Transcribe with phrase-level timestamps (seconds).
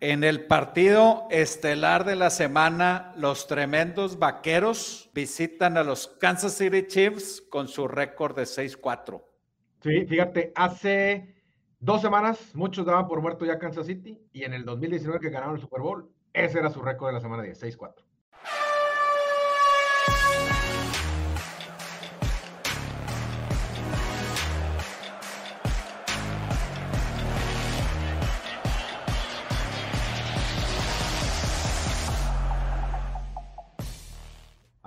[0.00, 6.86] En el partido estelar de la semana, los tremendos vaqueros visitan a los Kansas City
[6.86, 9.20] Chiefs con su récord de 6-4.
[9.82, 11.42] Sí, fíjate, hace
[11.80, 15.56] dos semanas muchos daban por muerto ya Kansas City y en el 2019 que ganaron
[15.56, 18.07] el Super Bowl, ese era su récord de la semana 10, 6-4.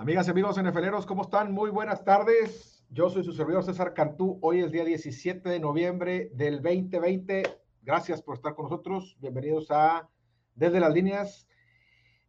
[0.02, 1.52] Amigas y amigos NFLeros, ¿cómo están?
[1.52, 2.84] Muy buenas tardes.
[2.90, 4.36] Yo soy su servidor César Cantú.
[4.42, 7.44] Hoy es día 17 de noviembre del 2020.
[7.82, 9.16] Gracias por estar con nosotros.
[9.20, 10.08] Bienvenidos a
[10.56, 11.46] Desde las Líneas,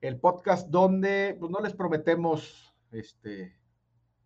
[0.01, 3.57] el podcast donde pues, no les prometemos este,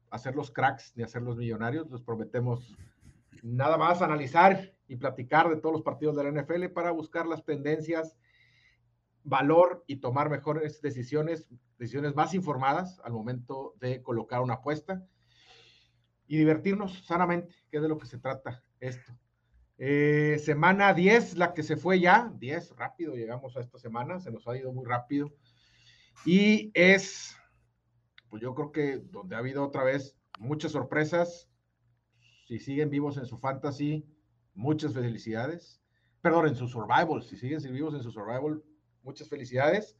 [0.09, 1.89] hacer los cracks ni hacer los millonarios.
[1.89, 2.75] Les prometemos
[3.43, 7.45] nada más analizar y platicar de todos los partidos de la NFL para buscar las
[7.45, 8.17] tendencias
[9.27, 15.05] valor y tomar mejores decisiones, decisiones más informadas al momento de colocar una apuesta
[16.27, 19.13] y divertirnos sanamente, que es de lo que se trata esto.
[19.77, 24.31] Eh, semana 10, la que se fue ya, 10, rápido llegamos a esta semana, se
[24.31, 25.33] nos ha ido muy rápido.
[26.25, 27.35] Y es,
[28.29, 31.49] pues yo creo que donde ha habido otra vez muchas sorpresas,
[32.47, 34.07] si siguen vivos en su fantasy,
[34.53, 35.81] muchas felicidades.
[36.21, 38.63] Perdón, en su survival, si siguen vivos en su survival,
[39.07, 39.97] muchas felicidades.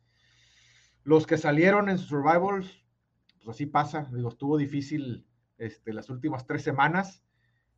[1.03, 2.69] Los que salieron en Survival,
[3.37, 5.25] pues así pasa, digo, estuvo difícil
[5.57, 7.23] este, las últimas tres semanas.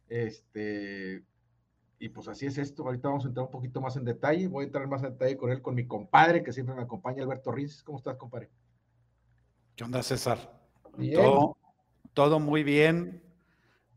[0.10, 1.24] Este,
[2.00, 2.84] y pues así es esto.
[2.84, 4.48] Ahorita vamos a entrar un poquito más en detalle.
[4.48, 7.24] Voy a entrar más en detalle con él, con mi compadre, que siempre me acompaña,
[7.24, 7.84] Alberto Riz.
[7.84, 8.50] ¿Cómo estás, compadre?
[9.76, 10.60] ¿Qué onda, César?
[11.14, 11.56] Todo,
[12.14, 13.24] todo muy bien.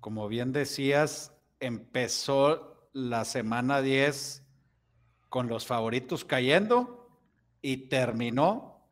[0.00, 4.44] Como bien decías, empezó la semana 10
[5.30, 7.01] con los favoritos cayendo
[7.62, 8.88] y terminó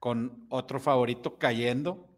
[0.00, 2.08] con otro favorito cayendo.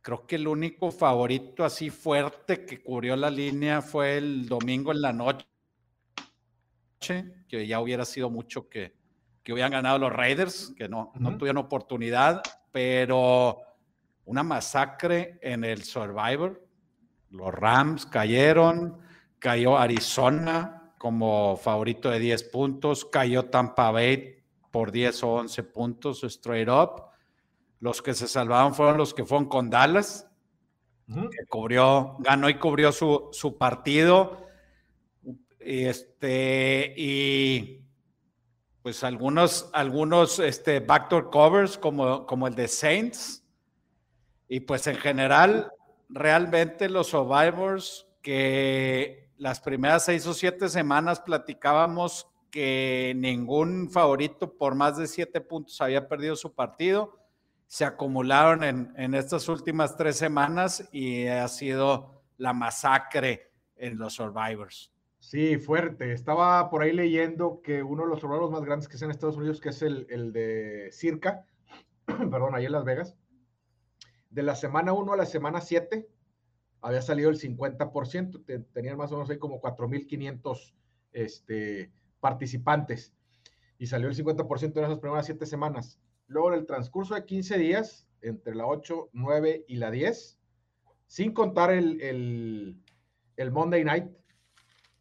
[0.00, 5.02] Creo que el único favorito así fuerte que cubrió la línea fue el domingo en
[5.02, 5.46] la noche,
[7.48, 8.94] que ya hubiera sido mucho que,
[9.42, 13.58] que hubieran ganado los Raiders, que no, no tuvieron oportunidad, pero
[14.24, 16.66] una masacre en el Survivor.
[17.30, 18.98] Los Rams cayeron,
[19.38, 24.41] cayó Arizona como favorito de 10 puntos, cayó Tampa Bay
[24.72, 27.04] por 10 o 11 puntos straight up.
[27.78, 30.28] Los que se salvaron fueron los que fueron con Dallas,
[31.06, 34.46] que cubrió, ganó y cubrió su, su partido.
[35.60, 37.84] Este, y
[38.82, 43.44] pues algunos, algunos este, backdoor covers como, como el de Saints.
[44.48, 45.70] Y pues en general,
[46.08, 54.76] realmente los survivors que las primeras seis o siete semanas platicábamos que ningún favorito por
[54.76, 57.18] más de siete puntos había perdido su partido.
[57.66, 64.92] Se acumularon en, estas últimas tres semanas y ha sido la masacre en los Survivors.
[65.18, 66.12] Sí, fuerte.
[66.12, 69.36] Estaba por ahí leyendo que uno de los Survivors más grandes que es en Estados
[69.36, 71.46] Unidos, que es el, el de Circa,
[72.06, 73.16] perdón, ahí en Las Vegas,
[74.28, 76.06] de la semana 1 a la semana 7
[76.82, 80.74] había salido el 50%, tenían más o menos ahí como 4.500
[81.12, 83.12] este, participantes
[83.78, 85.98] y salió el 50% en esas primeras siete semanas.
[86.28, 90.38] Luego, en el transcurso de 15 días, entre la 8, 9 y la 10,
[91.08, 92.00] sin contar el,
[93.36, 94.06] el, Monday Night,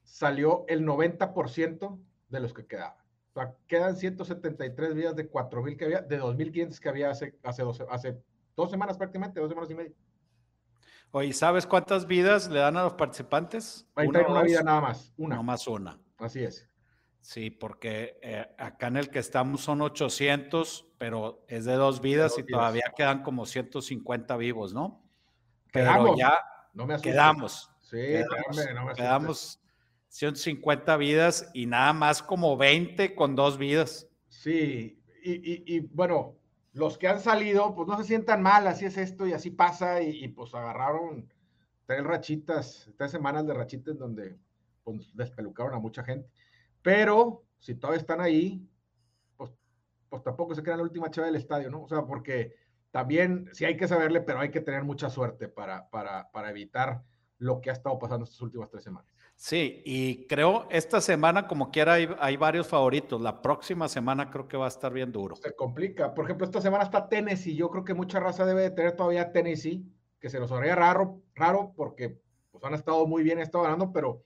[0.02, 2.98] salió el 90% de los que quedaban.
[3.30, 7.62] O sea, quedan 173 días de 4.000 que había, de 2.500 que había hace, hace,
[7.62, 8.20] dos, hace
[8.56, 9.94] dos semanas prácticamente, dos semanas y media.
[11.12, 13.86] Oye, ¿sabes cuántas vidas le dan a los participantes?
[13.96, 15.36] una, una vida nada más, una.
[15.36, 16.00] No más una.
[16.18, 16.71] Así es.
[17.22, 22.38] Sí, porque eh, acá en el que estamos son 800, pero es de dos vidas
[22.40, 25.04] y todavía quedan como 150 vivos, ¿no?
[25.72, 26.38] Pero ya
[26.74, 27.72] no me quedamos.
[27.80, 29.62] Sí, quedamos, no me quedamos
[30.08, 34.08] 150 vidas y nada más como 20 con dos vidas.
[34.28, 36.36] Sí, y, bueno,
[36.74, 40.02] los que han salido, pues no se sientan mal, así es esto y así pasa,
[40.02, 41.32] y, pues agarraron
[41.86, 44.38] tres rachitas, tres semanas de rachitas donde
[44.84, 46.28] pues, despelucaron a mucha gente.
[46.82, 48.68] Pero si todavía están ahí,
[49.38, 49.52] pues,
[50.10, 51.84] pues tampoco se queda la última chava del estadio, ¿no?
[51.84, 52.56] O sea, porque
[52.92, 57.04] también sí hay que saberle, pero hay que tener mucha suerte para, para, para evitar
[57.38, 59.12] lo que ha estado pasando estas últimas tres semanas.
[59.36, 63.20] Sí, y creo esta semana, como quiera, hay, hay, varios favoritos.
[63.20, 65.36] La próxima semana creo que va a estar bien duro.
[65.36, 66.14] Se complica.
[66.14, 67.56] Por ejemplo, esta semana está Tennessee.
[67.56, 69.84] Yo creo que mucha raza debe de tener todavía Tennessee,
[70.20, 72.20] que se nos haría raro, raro porque
[72.52, 74.22] pues, han estado muy bien, han estado ganando, pero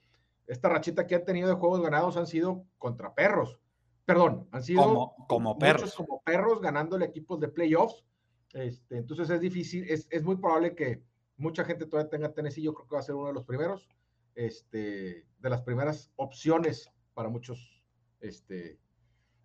[0.46, 3.58] esta rachita que han tenido de juegos ganados han sido contra perros.
[4.04, 5.94] perdón, han sido como, como perros.
[5.94, 8.04] como perros ganándole equipos de playoffs.
[8.52, 11.02] Este, entonces es difícil, es, es, muy probable que
[11.36, 12.62] mucha gente todavía tenga Tennessee.
[12.62, 13.88] Yo creo que va a ser uno de los primeros,
[14.34, 17.84] este, de las primeras opciones para muchos
[18.20, 18.78] este,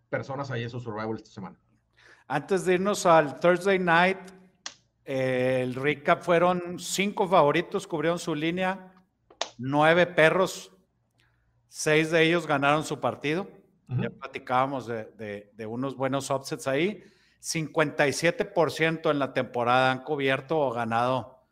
[0.08, 1.58] personas ahí en su survival esta semana.
[2.28, 4.18] Antes de irnos al Thursday night,
[5.04, 8.94] el recap fueron cinco favoritos, cubrieron su línea,
[9.58, 10.72] nueve perros,
[11.74, 13.48] seis de ellos ganaron su partido.
[13.88, 17.02] Ya platicábamos de, de, unos buenos offsets ahí.
[17.40, 21.46] 57% en la temporada han cubierto o ganado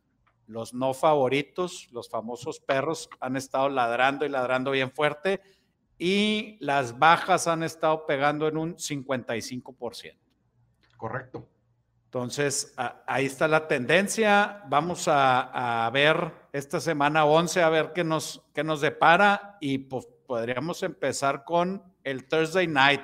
[0.47, 5.41] los no favoritos, los famosos perros han estado ladrando y ladrando bien fuerte
[5.99, 10.19] y las bajas han estado pegando en un 55%.
[10.97, 11.49] Correcto.
[12.05, 12.75] Entonces,
[13.07, 14.65] ahí está la tendencia.
[14.69, 20.09] Vamos a, ver esta semana 11, a ver qué nos, qué nos depara y pues
[20.27, 23.03] podríamos empezar con el Thursday Night.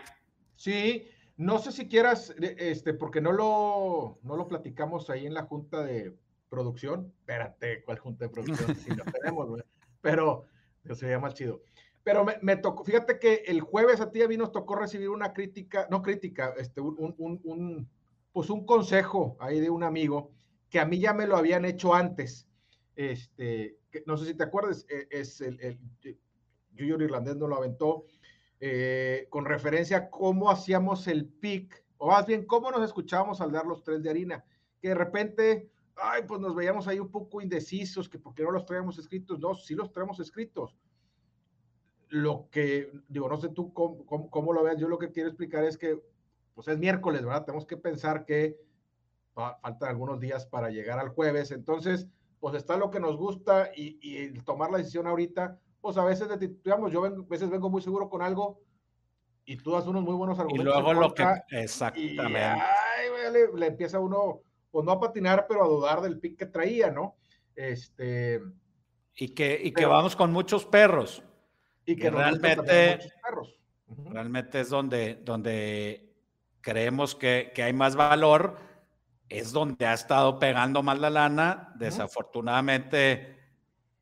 [0.57, 5.43] Sí, no sé si quieras, este, porque no lo, no lo platicamos ahí en la
[5.43, 6.17] junta de
[6.49, 7.13] producción.
[7.21, 8.75] Espérate, ¿cuál junta de producción?
[8.77, 9.63] Si lo tenemos,
[10.01, 10.47] pero
[10.95, 11.61] se llama chido.
[12.03, 15.33] Pero me, tocó, fíjate que el jueves a ti a mí nos tocó recibir una
[15.33, 17.91] crítica, no crítica, este, un, un, un,
[18.33, 20.31] pues un consejo ahí de un amigo
[20.71, 22.46] que a mí ya me lo habían hecho antes.
[22.97, 25.79] Este, no sé si te acuerdas, e, es el, el
[26.77, 28.07] Junior Irlandés no lo aventó,
[28.59, 33.53] eh, con referencia a cómo hacíamos el pick, o más bien cómo nos escuchábamos al
[33.53, 34.45] dar los tres de harina,
[34.81, 38.67] que de repente, ay, pues nos veíamos ahí un poco indecisos, que porque no los
[38.67, 40.77] traíamos escritos, no, sí los traemos escritos
[42.09, 45.77] lo que, digo, no sé tú cómo, lo veas, yo lo que quiero explicar es
[45.77, 46.01] que,
[46.55, 47.45] pues es miércoles, ¿verdad?
[47.45, 48.59] Tenemos que pensar que
[49.35, 52.09] faltan algunos días para llegar al jueves, entonces,
[52.41, 56.29] pues está lo que nos gusta y, tomar la decisión ahorita, pues a veces,
[56.63, 58.61] digamos, yo a veces vengo muy seguro con algo
[59.45, 60.75] y tú das unos muy buenos argumentos.
[60.75, 62.63] Y luego lo que, exactamente.
[63.55, 67.17] le, empieza uno, pues no a patinar, pero a dudar del pick que traía, ¿no?
[67.55, 68.43] Este.
[69.15, 71.23] Y que, y que vamos con muchos perros.
[71.87, 72.99] Y que realmente,
[74.11, 76.13] realmente es donde, donde
[76.61, 78.59] creemos que, que, hay más valor,
[79.29, 81.73] es donde ha estado pegando más la lana.
[81.77, 83.37] Desafortunadamente,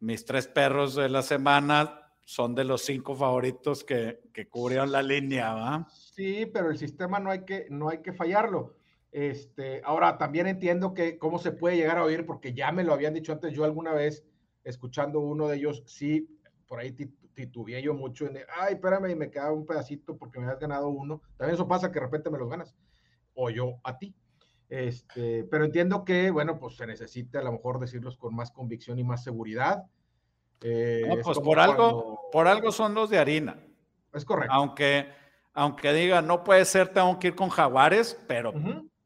[0.01, 5.03] mis tres perros de la semana son de los cinco favoritos que, que cubrieron la
[5.03, 5.87] línea, ¿va?
[5.91, 8.77] Sí, pero el sistema no hay que, no hay que fallarlo.
[9.15, 12.93] Este, ahora, también entiendo que cómo se puede llegar a oír, porque ya me lo
[12.93, 14.25] habían dicho antes, yo alguna vez,
[14.65, 16.29] escuchando uno de ellos, sí,
[16.67, 16.93] por ahí
[17.35, 20.89] titubeé yo mucho en, ay, espérame, y me queda un pedacito porque me has ganado
[20.89, 21.23] uno.
[21.37, 22.75] También eso pasa que de repente me los ganas,
[23.35, 24.15] o yo a ti.
[24.69, 28.99] Este, pero entiendo que, bueno, pues se necesita a lo mejor decirlos con más convicción
[28.99, 29.85] y más seguridad.
[30.61, 33.63] Eh, pues por algo, por algo son los de harina.
[34.13, 34.55] Es correcto.
[34.55, 35.09] Aunque,
[35.53, 38.53] aunque diga, no puede ser, tengo que ir con jaguares, pero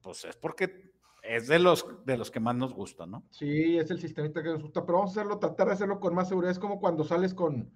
[0.00, 3.24] pues es porque es de los, de los que más nos gusta, ¿no?
[3.30, 6.14] Sí, es el sistemita que nos gusta, pero vamos a hacerlo, tratar de hacerlo con
[6.14, 6.52] más seguridad.
[6.52, 7.70] Es como cuando sales con,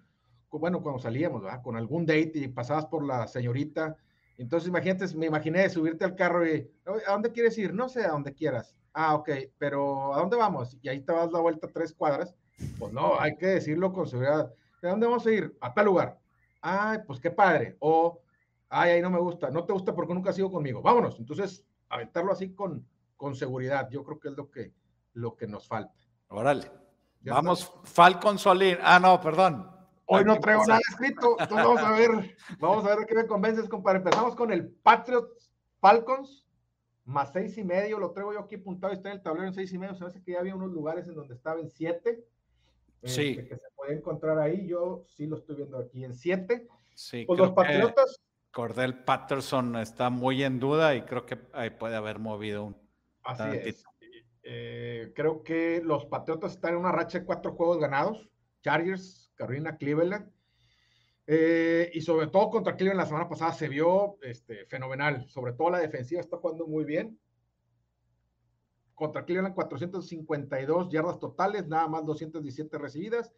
[0.50, 1.62] bueno, cuando salíamos, ¿verdad?
[1.62, 3.96] Con algún date y pasabas por la señorita.
[4.42, 6.68] Entonces, imagínate, me imaginé subirte al carro y,
[7.06, 7.72] ¿a dónde quieres ir?
[7.72, 8.76] No sé, a donde quieras.
[8.92, 10.76] Ah, ok, pero ¿a dónde vamos?
[10.82, 12.34] Y ahí te vas la vuelta tres cuadras.
[12.78, 14.52] Pues no, hay que decirlo con seguridad.
[14.82, 15.56] ¿De dónde vamos a ir?
[15.60, 16.18] A tal lugar.
[16.60, 17.76] Ay, pues qué padre.
[17.78, 18.20] O,
[18.68, 19.48] ay, ahí no me gusta.
[19.48, 20.82] No te gusta porque nunca has ido conmigo.
[20.82, 21.20] Vámonos.
[21.20, 22.84] Entonces, aventarlo así con,
[23.16, 23.88] con seguridad.
[23.90, 24.72] Yo creo que es lo que,
[25.14, 25.94] lo que nos falta.
[26.28, 26.68] Órale.
[27.20, 28.78] Vamos, Falcon Solín.
[28.82, 29.70] Ah, no, perdón.
[30.12, 33.68] Hoy no traigo nada escrito, entonces vamos a ver, vamos a ver qué me convences,
[33.68, 33.98] compadre.
[33.98, 35.50] Empezamos con el Patriots
[35.80, 36.46] Falcons,
[37.04, 39.72] más seis y medio, lo traigo yo aquí apuntado, está en el tablero en seis
[39.72, 42.24] y medio, se hace que ya había unos lugares en donde estaba en siete,
[43.04, 43.30] sí.
[43.30, 46.68] Este, que se puede encontrar ahí, yo sí lo estoy viendo aquí en siete.
[46.94, 48.20] Sí, pues los Patriotas.
[48.50, 52.76] Cordell Patterson está muy en duda y creo que ahí puede haber movido un.
[53.22, 53.84] Así es.
[54.42, 58.28] Eh, creo que los Patriotas están en una racha de cuatro juegos ganados.
[58.62, 60.30] Chargers Carolina, Cleveland.
[61.26, 65.28] Eh, y sobre todo contra Cleveland la semana pasada se vio este, fenomenal.
[65.28, 67.18] Sobre todo la defensiva está jugando muy bien.
[68.94, 73.34] Contra Cleveland 452 yardas totales, nada más 217 recibidas,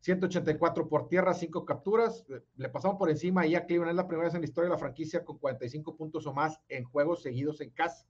[0.00, 2.24] 184 por tierra, 5 capturas.
[2.56, 3.90] Le pasamos por encima y a Cleveland.
[3.90, 6.58] Es la primera vez en la historia de la franquicia con 45 puntos o más
[6.70, 8.06] en juegos seguidos en casa.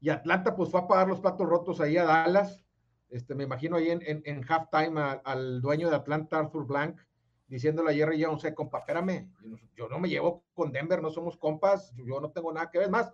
[0.00, 2.65] Y Atlanta pues fue a pagar los platos rotos ahí a Dallas
[3.10, 7.00] este, me imagino ahí en, en, halftime al dueño de Atlanta, Arthur Blank,
[7.46, 9.30] diciéndole a Jerry Jones, eh, compa, espérame,
[9.76, 12.90] yo no me llevo con Denver, no somos compas, yo no tengo nada que ver
[12.90, 13.12] más.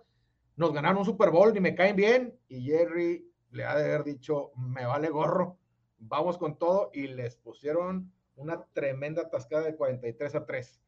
[0.55, 2.39] Nos ganaron un Super Bowl y me caen bien.
[2.47, 5.57] Y Jerry le ha de haber dicho, me vale gorro,
[5.97, 6.89] vamos con todo.
[6.93, 10.81] Y les pusieron una tremenda tascada de 43 a 3.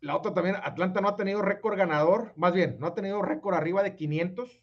[0.00, 3.54] la otra también, Atlanta no ha tenido récord ganador, más bien, no ha tenido récord
[3.54, 4.62] arriba de 500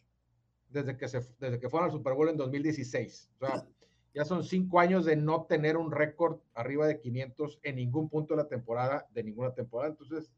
[0.70, 3.30] desde que, se, desde que fueron al Super Bowl en 2016.
[3.40, 3.66] O sea,
[4.14, 8.34] ya son cinco años de no tener un récord arriba de 500 en ningún punto
[8.34, 9.90] de la temporada, de ninguna temporada.
[9.90, 10.30] Entonces,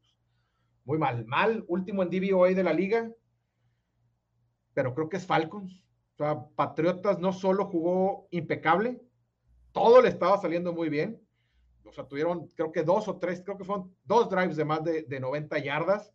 [0.85, 1.25] muy mal.
[1.25, 3.11] Mal, último en DVOA de la liga,
[4.73, 5.83] pero creo que es Falcons.
[6.13, 9.01] O sea, Patriotas no solo jugó impecable,
[9.71, 11.19] todo le estaba saliendo muy bien,
[11.85, 14.83] o sea, tuvieron creo que dos o tres, creo que fueron dos drives de más
[14.83, 16.12] de, de 90 yardas.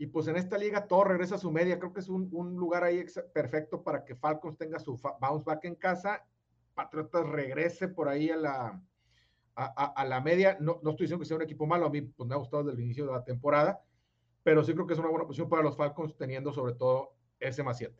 [0.00, 1.78] Y pues en esta liga todo regresa a su media.
[1.78, 3.04] Creo que es un, un lugar ahí
[3.34, 6.24] perfecto para que Falcons tenga su bounce back en casa.
[6.72, 8.82] Patriotas regrese por ahí a la,
[9.54, 10.56] a, a, la media.
[10.58, 11.84] No, no, estoy diciendo que sea un equipo malo.
[11.84, 13.82] A mí pues, me ha gustado desde el inicio de la temporada.
[14.42, 17.62] Pero sí creo que es una buena posición para los Falcons teniendo sobre todo ese
[17.62, 17.94] más 7.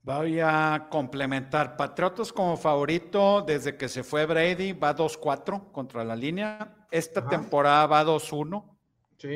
[0.00, 1.76] Voy a complementar.
[1.76, 6.86] Patriotas como favorito desde que se fue Brady, va 2-4 contra la línea.
[6.90, 8.73] Esta temporada va 2-1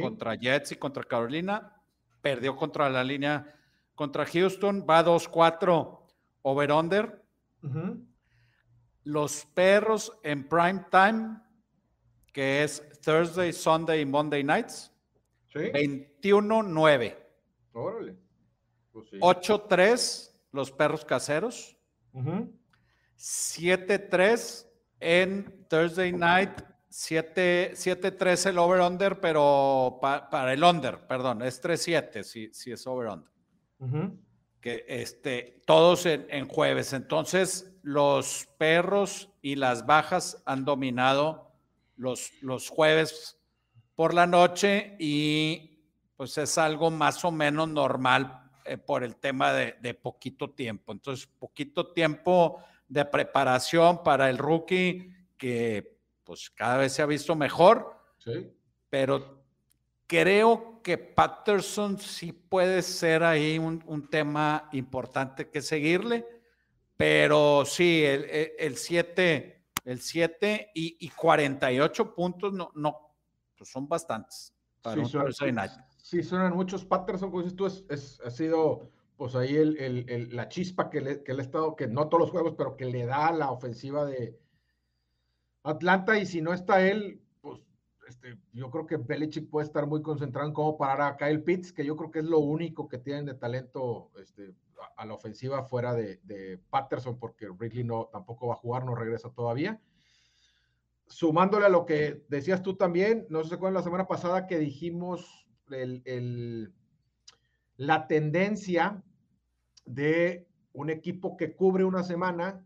[0.01, 1.75] contra Jets y contra Carolina.
[2.21, 3.55] Perdió contra la línea
[3.95, 6.01] contra Houston, va 2-4
[6.43, 7.25] over-under.
[9.05, 11.41] Los perros en prime time,
[12.33, 14.93] que es Thursday, Sunday y Monday nights,
[15.53, 15.59] ¿Sí?
[15.59, 17.17] 21-9.
[17.73, 18.17] Órale.
[18.93, 21.77] 8-3 pues los perros caseros.
[23.17, 24.67] 7-3
[25.01, 26.63] en Thursday night.
[26.99, 33.31] 7-3 el over-under, pero para el under, perdón, es 3-7 si, si es over-under.
[34.61, 36.93] Que este, todos en, jueves.
[36.93, 41.53] Entonces, los perros y las bajas han dominado
[41.97, 43.39] los, los jueves
[43.95, 45.79] por la noche y
[46.17, 50.91] pues es algo más o menos normal eh, por el tema de, poquito tiempo.
[50.91, 55.98] Entonces, poquito tiempo de preparación para el rookie que
[56.29, 57.97] pues cada vez se ha visto mejor.
[58.19, 58.53] Sí.
[58.91, 59.43] Pero
[60.07, 66.27] creo que Patterson sí puede ser ahí un, tema importante que seguirle.
[66.99, 73.15] Pero sí, el 7 el, siete y, 48 puntos no, no
[73.57, 75.59] pues son bastantes para sí, un
[75.97, 76.85] Sí, suenan muchos.
[76.85, 81.33] Patterson, como dices tú, es, ha sido pues ahí el, la chispa que le, que
[81.33, 84.39] ha estado, que no todos los juegos, pero que le da la ofensiva de
[85.63, 86.19] Atlanta.
[86.19, 87.61] Y si no está él, pues
[88.09, 91.73] este, yo creo que Belichick puede estar muy concentrado en cómo parar a Kyle Pitts,
[91.73, 94.55] que yo creo que es lo único que tienen de talento este,
[94.97, 99.31] a, la ofensiva fuera de, Patterson, porque Ridley no, tampoco va a jugar, no regresa
[99.31, 99.81] todavía
[101.09, 105.47] sumándole a lo que decías tú también, no sé cuándo la semana pasada que dijimos
[105.71, 106.73] el,
[107.77, 109.03] la tendencia
[109.85, 112.65] de un equipo que cubre una semana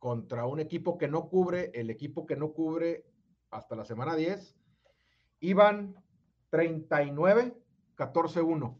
[0.00, 3.04] contra un equipo que no cubre, el equipo que no cubre
[3.50, 4.56] hasta la semana 10,
[5.40, 5.94] iban
[6.48, 7.56] 39,
[7.94, 8.78] 14, 1.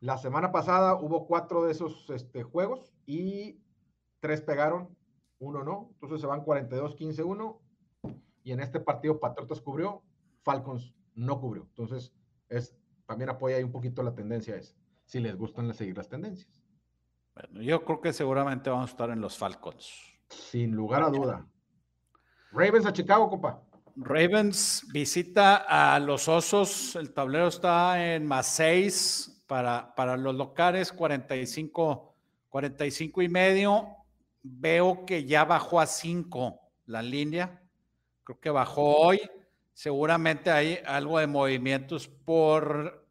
[0.00, 3.58] La semana pasada hubo cuatro de esos este, juegos y
[4.20, 4.94] tres pegaron,
[5.38, 5.88] uno no.
[5.94, 7.60] Entonces se van 42, 15, 1.
[8.44, 10.02] Y en este partido Patriotas cubrió,
[10.42, 11.62] Falcons no cubrió.
[11.64, 12.12] Entonces,
[12.48, 12.76] es,
[13.06, 14.60] también apoya ahí un poquito la tendencia
[15.06, 16.62] si les gustan seguir las tendencias.
[17.34, 20.15] Bueno, yo creo que seguramente vamos a estar en los Falcons.
[20.28, 21.46] Sin lugar a duda.
[22.52, 23.62] Ravens a Chicago, compa.
[23.96, 26.96] Ravens visita a los Osos.
[26.96, 32.14] El tablero está en más 6 para, para los locales, 45,
[32.48, 33.88] 45 y medio.
[34.42, 37.62] Veo que ya bajó a 5 la línea.
[38.24, 39.20] Creo que bajó hoy
[39.76, 43.06] seguramente hay algo de movimientos por,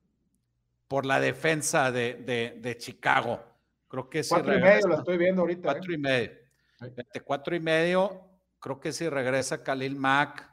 [0.88, 2.16] por la defensa de,
[2.60, 3.40] de, Chicago.
[3.88, 5.62] Creo que cuatro y medio lo estoy viendo ahorita.
[5.62, 6.32] Cuatro y medio.
[7.24, 8.22] Cuatro y medio,
[8.60, 10.50] creo que si regresa Khalil Mack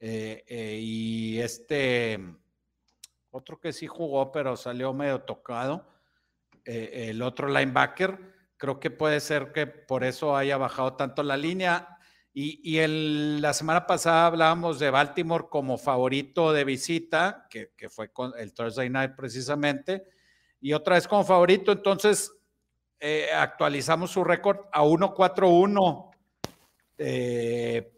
[0.00, 2.18] eh, eh, y este
[3.30, 5.86] otro que sí jugó, pero salió medio tocado,
[6.64, 8.18] eh, el otro linebacker,
[8.56, 11.94] creo que puede ser que por eso haya bajado tanto la línea.
[12.40, 18.32] Y, el, la semana pasada hablábamos de Baltimore como favorito de visita, que, fue con
[18.38, 20.04] el Thursday Night precisamente,
[20.60, 22.32] y otra vez como favorito, entonces
[23.00, 26.10] eh, actualizamos su récord a 1-4-1
[26.98, 27.92] eh,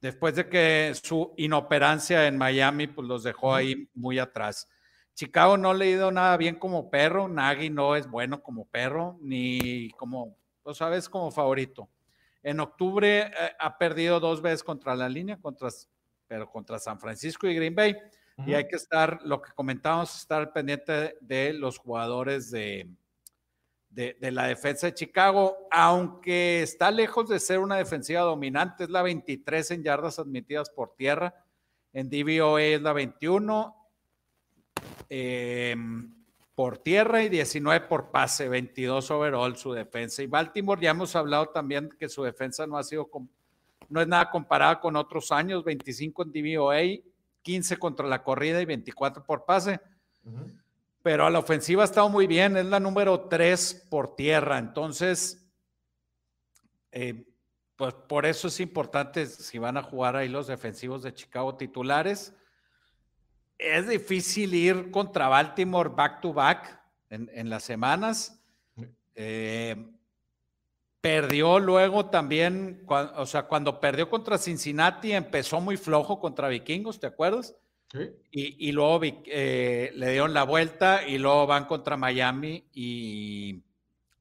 [0.00, 4.68] después de que su inoperancia en Miami pues los dejó ahí muy atrás.
[5.14, 9.18] Chicago no le ha ido nada bien como perro, Nagy no es bueno como perro,
[9.20, 11.88] ni como, lo sabes, como favorito.
[12.42, 15.68] En octubre eh, ha perdido dos veces contra la línea, contra,
[16.26, 17.96] pero contra San Francisco y Green Bay.
[18.46, 22.88] Y hay que estar, lo que comentábamos, estar pendiente de los jugadores de,
[23.94, 29.02] de, la defensa de Chicago, aunque está lejos de ser una defensiva dominante, es la
[29.02, 31.34] 23 en yardas admitidas por tierra
[31.92, 33.76] en DVOA es la 21
[36.54, 40.22] por tierra y 19 por pase, 22 overall su defensa.
[40.22, 43.08] Y Baltimore, ya hemos hablado también que su defensa no ha sido,
[43.88, 46.80] no es nada comparada con otros años, 25 en DVOA,
[47.42, 49.80] 15 contra la corrida y 24 por pase.
[51.02, 54.58] Pero a la ofensiva ha estado muy bien, es la número 3 por tierra.
[54.58, 55.50] Entonces,
[56.92, 57.26] eh,
[57.76, 62.34] pues por eso es importante si van a jugar ahí los defensivos de Chicago titulares
[63.62, 66.80] es difícil ir contra Baltimore back to back
[67.10, 68.42] en, las semanas.
[69.14, 69.76] Eh,
[71.00, 77.06] perdió luego también, o sea, cuando perdió contra Cincinnati empezó muy flojo contra Vikingos, ¿te
[77.06, 77.54] acuerdas?
[77.92, 78.10] Sí.
[78.30, 83.62] Y, luego eh, le dieron la vuelta y luego van contra Miami y,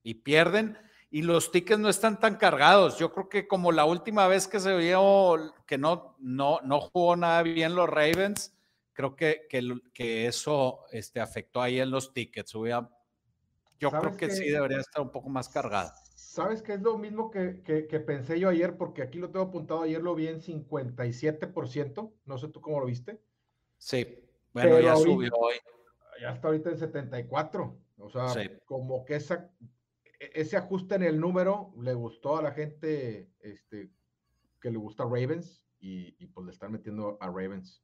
[0.03, 0.77] y, pierden.
[1.09, 2.99] Y los tickets no están tan cargados.
[2.99, 7.15] Yo creo que como la última vez que se vio que no, no, no jugó
[7.15, 8.53] nada bien los Ravens,
[8.91, 9.47] creo que,
[9.93, 12.51] que, eso este, afectó ahí en los tickets.
[12.51, 15.95] yo creo que, sí debería estar un poco más cargada.
[16.13, 18.75] ¿Sabes qué es lo mismo que, que, pensé yo ayer?
[18.75, 22.85] Porque aquí lo tengo apuntado, ayer lo vi en 57%, no sé tú cómo lo
[22.85, 23.21] viste.
[23.81, 24.05] Sí,
[24.53, 25.55] bueno, ya subió hoy.
[26.21, 28.27] Ya está ahorita en 74, o sea,
[28.65, 29.49] como que esa,
[30.19, 33.89] e, ese ajuste en el número le gustó a la gente este,
[34.61, 37.81] que le gusta Ravens y, y pues le están metiendo a Ravens.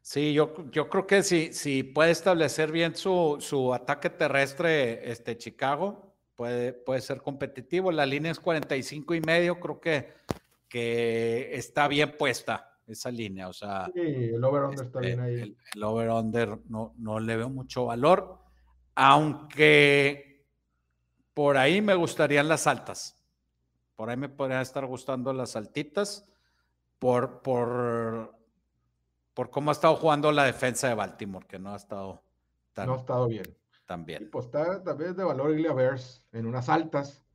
[0.00, 5.36] Sí, yo, yo creo que si, si puede establecer bien su, su ataque terrestre, este
[5.36, 7.90] Chicago, puede, puede ser competitivo.
[7.90, 10.12] La línea es 45 y medio, creo que,
[10.68, 13.48] que está bien puesta esa línea.
[13.48, 15.34] O sea, sí, el over-under está bien ahí.
[15.34, 18.38] El, el over-under no, no le veo mucho valor,
[18.94, 20.46] aunque
[21.34, 23.16] por ahí me gustarían las altas.
[23.96, 26.26] Por ahí me podrían estar gustando las altitas
[26.98, 28.42] por, por
[29.34, 32.22] por cómo ha estado jugando la defensa de Baltimore, que no ha estado
[32.72, 33.44] tan, no ha estado bien.
[33.86, 34.30] También.
[34.30, 37.26] Pues está también de valor Ilya Bears en unas altas.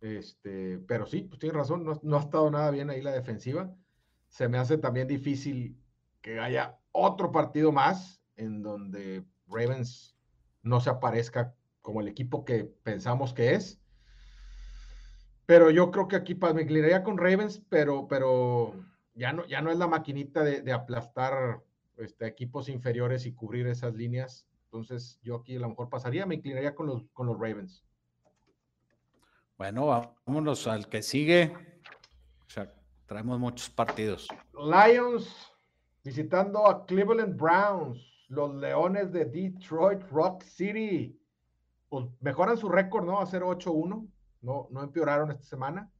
[0.00, 3.74] Este, pero sí, pues tiene razón, no, no, ha estado nada bien ahí la defensiva.
[4.30, 5.78] Se me hace también difícil
[6.22, 10.16] que haya otro partido más en donde Ravens
[10.62, 13.80] no se aparezca como el equipo que pensamos que es.
[15.46, 18.74] Pero yo creo que aquí me inclinaría con Ravens, pero, pero
[19.14, 21.62] ya no, ya no es la maquinita de, aplastar
[21.96, 24.46] este, equipos inferiores y cubrir esas líneas.
[24.66, 27.84] Entonces, yo aquí a lo mejor pasaría, me inclinaría con los, con los Ravens.
[29.58, 31.52] Bueno, vámonos al que sigue.
[32.46, 32.72] O sea,
[33.10, 34.28] traemos muchos partidos.
[34.54, 35.52] Lions
[36.04, 41.20] visitando a Cleveland Browns, los Leones de Detroit Rock City.
[41.88, 43.18] Pues mejoran su récord, ¿no?
[43.18, 44.08] A 0-8-1.
[44.42, 45.90] No, no empeoraron esta semana.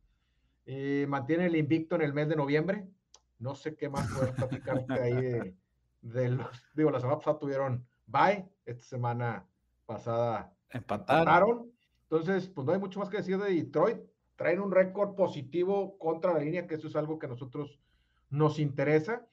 [0.66, 2.87] Eh, mantiene el invicto en el mes de noviembre.
[3.40, 5.57] No sé qué más puedes platicarte ahí
[6.03, 6.62] de, los.
[6.77, 9.44] Digo, la semana pasada tuvieron bye, esta semana
[9.85, 11.73] pasada empataron.
[12.03, 13.99] Entonces, pues no hay mucho más que decir de Detroit.
[14.40, 17.79] Traen un récord positivo contra la línea, que eso es algo que a nosotros
[18.31, 19.26] nos interesa.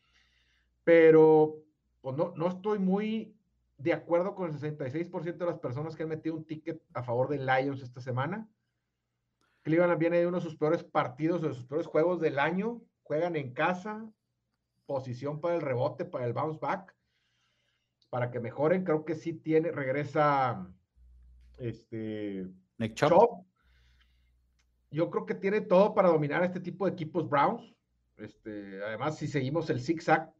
[0.83, 1.63] Pero,
[2.01, 3.33] pues no, no estoy muy
[3.77, 7.29] de acuerdo con el 66% de las personas que han metido un ticket a favor
[7.29, 8.49] de Lions esta semana.
[9.61, 13.37] Cleveland viene de uno de sus peores partidos, de sus peores juegos del año juegan
[13.37, 14.05] en casa,
[14.87, 16.93] posición para el rebote, para el bounce back,
[18.09, 18.83] para que mejoren.
[18.83, 20.69] Creo que sí tiene, regresa
[21.57, 22.45] este
[22.77, 23.46] Nick Chop.
[24.91, 27.73] Yo creo que tiene todo para dominar este tipo de equipos Browns.
[28.17, 30.33] Este, además, si seguimos el zigzag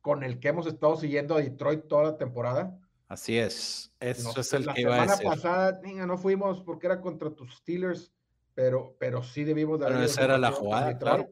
[0.00, 2.78] con el que hemos estado siguiendo a Detroit toda la temporada.
[3.08, 5.10] Así es, eso es el que iba a decir.
[5.10, 8.12] La semana pasada, niña, no fuimos porque era contra tus Steelers,
[8.54, 11.30] pero, pero sí debimos de Pero esa era la jugada, claro.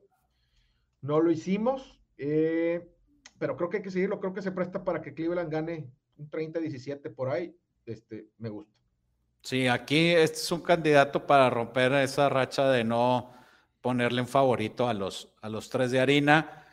[1.03, 2.89] No lo hicimos, eh,
[3.39, 4.21] pero creo que hay que seguirlo.
[4.21, 7.55] Creo que se presta para que Cleveland gane un 30-17 por ahí.
[7.85, 8.73] Este, me gusta.
[9.43, 13.33] Sí, aquí este es un candidato para romper esa racha de no
[13.81, 16.65] ponerle un favorito a los, a los tres de harina.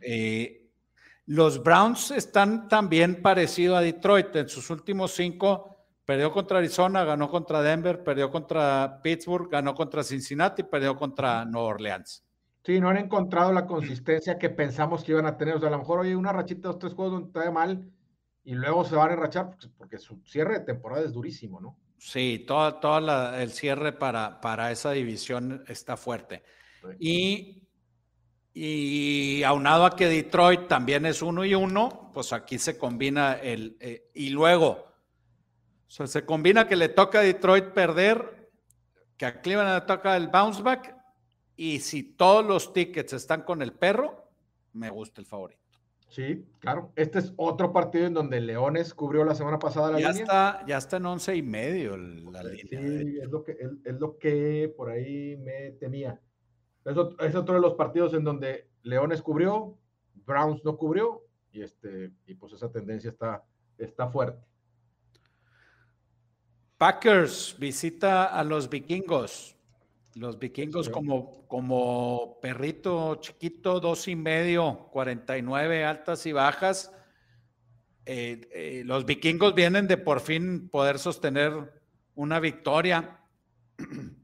[0.00, 0.70] Eh,
[1.26, 4.34] los Browns están también parecidos a Detroit.
[4.36, 10.04] En sus últimos cinco, perdió contra Arizona, ganó contra Denver, perdió contra Pittsburgh, ganó contra
[10.04, 12.24] Cincinnati, perdió contra Nueva Orleans.
[12.62, 15.56] Sí, no han encontrado la consistencia que pensamos que iban a tener.
[15.56, 17.90] O sea, a lo mejor hay una rachita, dos, tres juegos donde está mal
[18.44, 21.76] y luego se van a enrachar pues, porque su cierre de temporada es durísimo, ¿no?
[22.04, 26.42] Sí, todo, todo el cierre para, para esa división está fuerte.
[27.00, 27.66] Y,
[28.52, 33.78] y aunado a que Detroit también es uno y uno, pues aquí se combina el...
[33.80, 38.50] Eh, y luego, o sea, se combina que le toca a Detroit perder,
[39.16, 40.94] que a Cleveland le toca el bounce back
[41.56, 44.30] y si todos los tickets están con el perro,
[44.74, 45.63] me gusta el favorito.
[46.14, 46.92] Sí, claro.
[46.94, 50.22] Este es otro partido en donde Leones cubrió la semana pasada la ya línea.
[50.22, 52.80] Está, ya está en once y medio la línea.
[52.80, 56.20] Sí, es lo, que, es, lo que por ahí me temía.
[56.84, 59.76] Es, es otro de los partidos en donde Leones cubrió,
[60.24, 63.42] Browns no cubrió, y, este, y pues esa tendencia está,
[63.76, 64.40] está fuerte.
[66.78, 69.53] Packers visita a los vikingos.
[70.16, 76.92] Los vikingos como, como perrito chiquito, dos y medio, 49 altas y bajas.
[78.06, 81.72] Eh, eh, los vikingos vienen de por fin poder sostener
[82.14, 83.20] una victoria.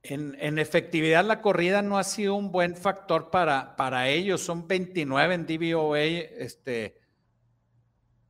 [0.00, 4.40] En, en, efectividad, la corrida no ha sido un buen factor para, para ellos.
[4.40, 6.98] Son 29 en DVOA, este,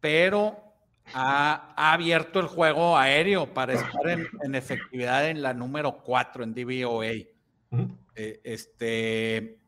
[0.01, 0.68] pero
[1.15, 7.07] ha, abierto el juego aéreo para estar en, efectividad en la número 4 en DVOA.
[8.15, 9.59] Eh, este,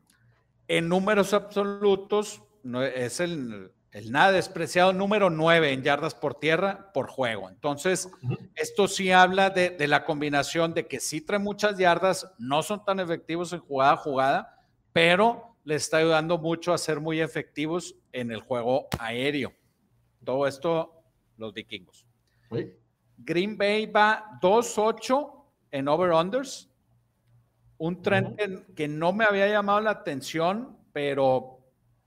[0.67, 6.91] en números absolutos, no, es el, el, nada despreciado número 9 en yardas por tierra
[6.93, 7.49] por juego.
[7.49, 8.09] Entonces,
[8.55, 12.83] esto sí habla de, de, la combinación de que sí trae muchas yardas, no son
[12.83, 14.59] tan efectivos en jugada a jugada,
[14.93, 19.53] pero le está ayudando mucho a ser muy efectivos en el juego aéreo.
[20.23, 21.00] Todo esto
[21.41, 22.05] los vikingos.
[23.17, 26.69] Green Bay va 2-8 en over-unders.
[27.77, 28.35] Un tren
[28.75, 31.59] que, no me había llamado la atención, pero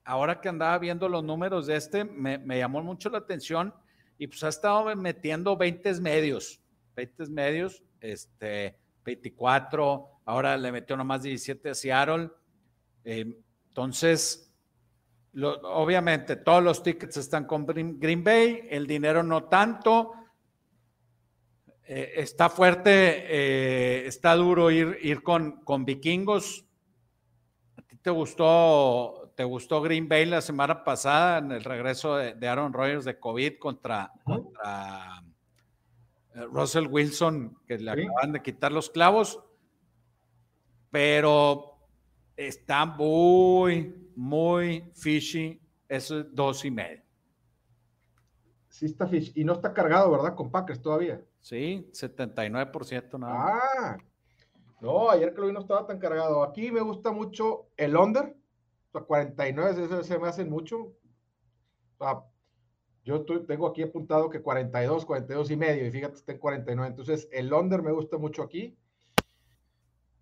[0.04, 3.74] ahora que andaba viendo los números de este, me, llamó mucho la atención
[4.16, 6.60] y pues ha estado metiendo 20 medios,
[6.94, 12.30] 20 medios, este, 24, ahora le metió nomás 17 a Seattle.
[13.04, 13.36] Eh,
[13.68, 14.53] entonces,
[15.42, 20.12] obviamente, todos los tickets están con Green Bay, el dinero no tanto.
[21.86, 26.64] Eh, está fuerte, eh, está duro ir, ir con, con, vikingos.
[27.76, 32.48] ¿A ti te gustó, te gustó Green Bay la semana pasada en el regreso de,
[32.48, 35.22] Aaron Rodgers de COVID contra, contra
[36.34, 39.40] eh, Russell Wilson, que le acaban de quitar los clavos?
[40.90, 41.73] Pero
[42.36, 47.02] está muy, muy fishy, eso es dos y medio.
[48.68, 49.32] Sí está fishy.
[49.40, 50.34] Y no está cargado, ¿verdad?
[50.34, 51.22] Con Packers todavía.
[51.40, 53.62] Sí, 79% nada más.
[53.78, 53.98] Ah,
[54.80, 56.42] no, ayer que lo vi no estaba tan cargado.
[56.42, 58.36] Aquí me gusta mucho el under.
[58.88, 60.92] O sea, 49 se me hacen mucho.
[61.98, 62.24] O sea,
[63.04, 65.86] yo tengo aquí apuntado que 42, 42 y medio.
[65.86, 66.88] Y fíjate, está en 49.
[66.88, 68.76] Entonces, el under me gusta mucho aquí.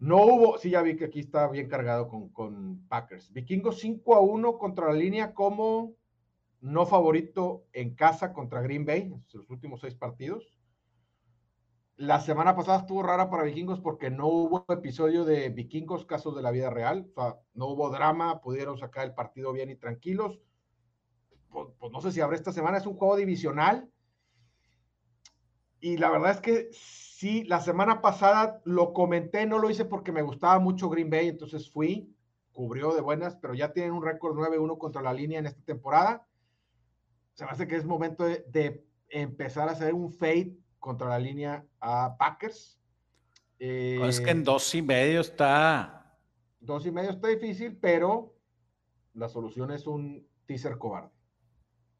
[0.02, 3.32] No hubo, sí, ya vi que aquí está bien cargado con, Packers.
[3.32, 5.94] Vikingos 5 a 1 contra la línea como
[6.60, 10.58] no favorito en casa contra Green Bay, en los últimos seis partidos.
[11.94, 16.42] La semana pasada estuvo rara para Vikingos porque no hubo episodio de Vikingos, casos de
[16.42, 17.08] la vida real.
[17.14, 20.40] O sea, no hubo drama, pudieron sacar el partido bien y tranquilos.
[21.48, 23.88] Pues, pues no sé si habrá esta semana, es un juego divisional.
[25.78, 26.70] Y la verdad es que
[27.22, 31.28] Sí, la semana pasada lo comenté, no lo hice porque me gustaba mucho Green Bay,
[31.28, 32.12] entonces fui,
[32.50, 36.26] cubrió de buenas, pero ya tienen un récord 9-1 contra la línea en esta temporada.
[37.34, 41.64] Se me hace que es momento de, empezar a hacer un fade contra la línea
[41.78, 42.80] a Packers.
[43.60, 46.18] es que en eh, dos y medio está.
[46.58, 48.34] Dos y medio está difícil, pero
[49.14, 51.12] la solución es un teaser cobarde.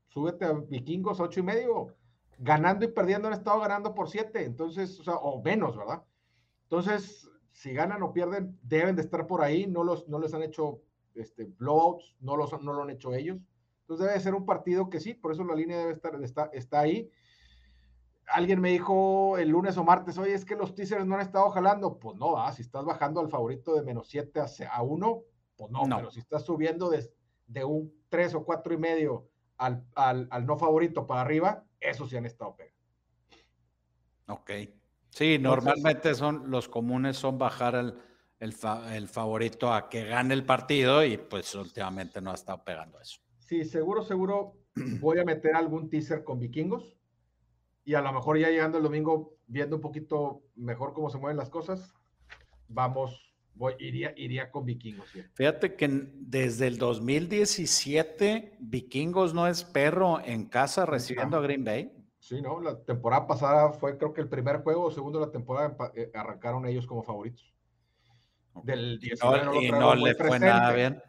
[0.08, 1.94] Súbete a Vikingos ocho y medio
[2.42, 6.02] ganando y perdiendo han estado ganando por siete, entonces, o sea, o menos, ¿verdad?
[6.64, 10.42] Entonces, si ganan o pierden, deben de estar por ahí, no, los, no les han
[10.42, 10.82] hecho
[11.14, 13.38] este, blowouts, no, los, no lo han hecho ellos.
[13.82, 16.80] Entonces debe ser un partido que sí, por eso la línea debe estar, está, está
[16.80, 17.10] ahí.
[18.26, 21.48] Alguien me dijo el lunes o martes, oye, es que los teasers no han estado
[21.50, 21.98] jalando.
[21.98, 22.50] Pues no, ¿ah?
[22.52, 25.22] si estás bajando al favorito de menos 7 a 1,
[25.56, 27.08] pues no, pero si estás subiendo de,
[27.46, 29.28] de un 3 o 4 y medio
[29.58, 32.78] al, al, al no favorito para arriba, eso sí han estado pegando.
[34.28, 34.50] Ok.
[35.10, 37.94] Sí, normalmente son los comunes son bajar el,
[38.40, 43.20] el, favorito a que gane el partido y pues últimamente no ha estado pegando eso.
[43.38, 44.56] Sí, seguro, seguro
[45.00, 46.96] voy a meter algún teaser con vikingos
[47.84, 51.36] y a lo mejor ya llegando el domingo viendo un poquito mejor cómo se mueven
[51.36, 51.92] las cosas,
[52.68, 55.08] vamos voy, iría, iría con Vikingos.
[55.34, 61.92] Fíjate que desde el 2017, Vikingos no es perro en casa recibiendo a Green Bay.
[62.18, 62.60] Sí, ¿no?
[62.60, 66.10] La temporada pasada fue creo que el primer juego o segundo de la temporada eh,
[66.14, 67.52] arrancaron ellos como favoritos.
[68.62, 71.02] Del 19 no, le fue nada bien.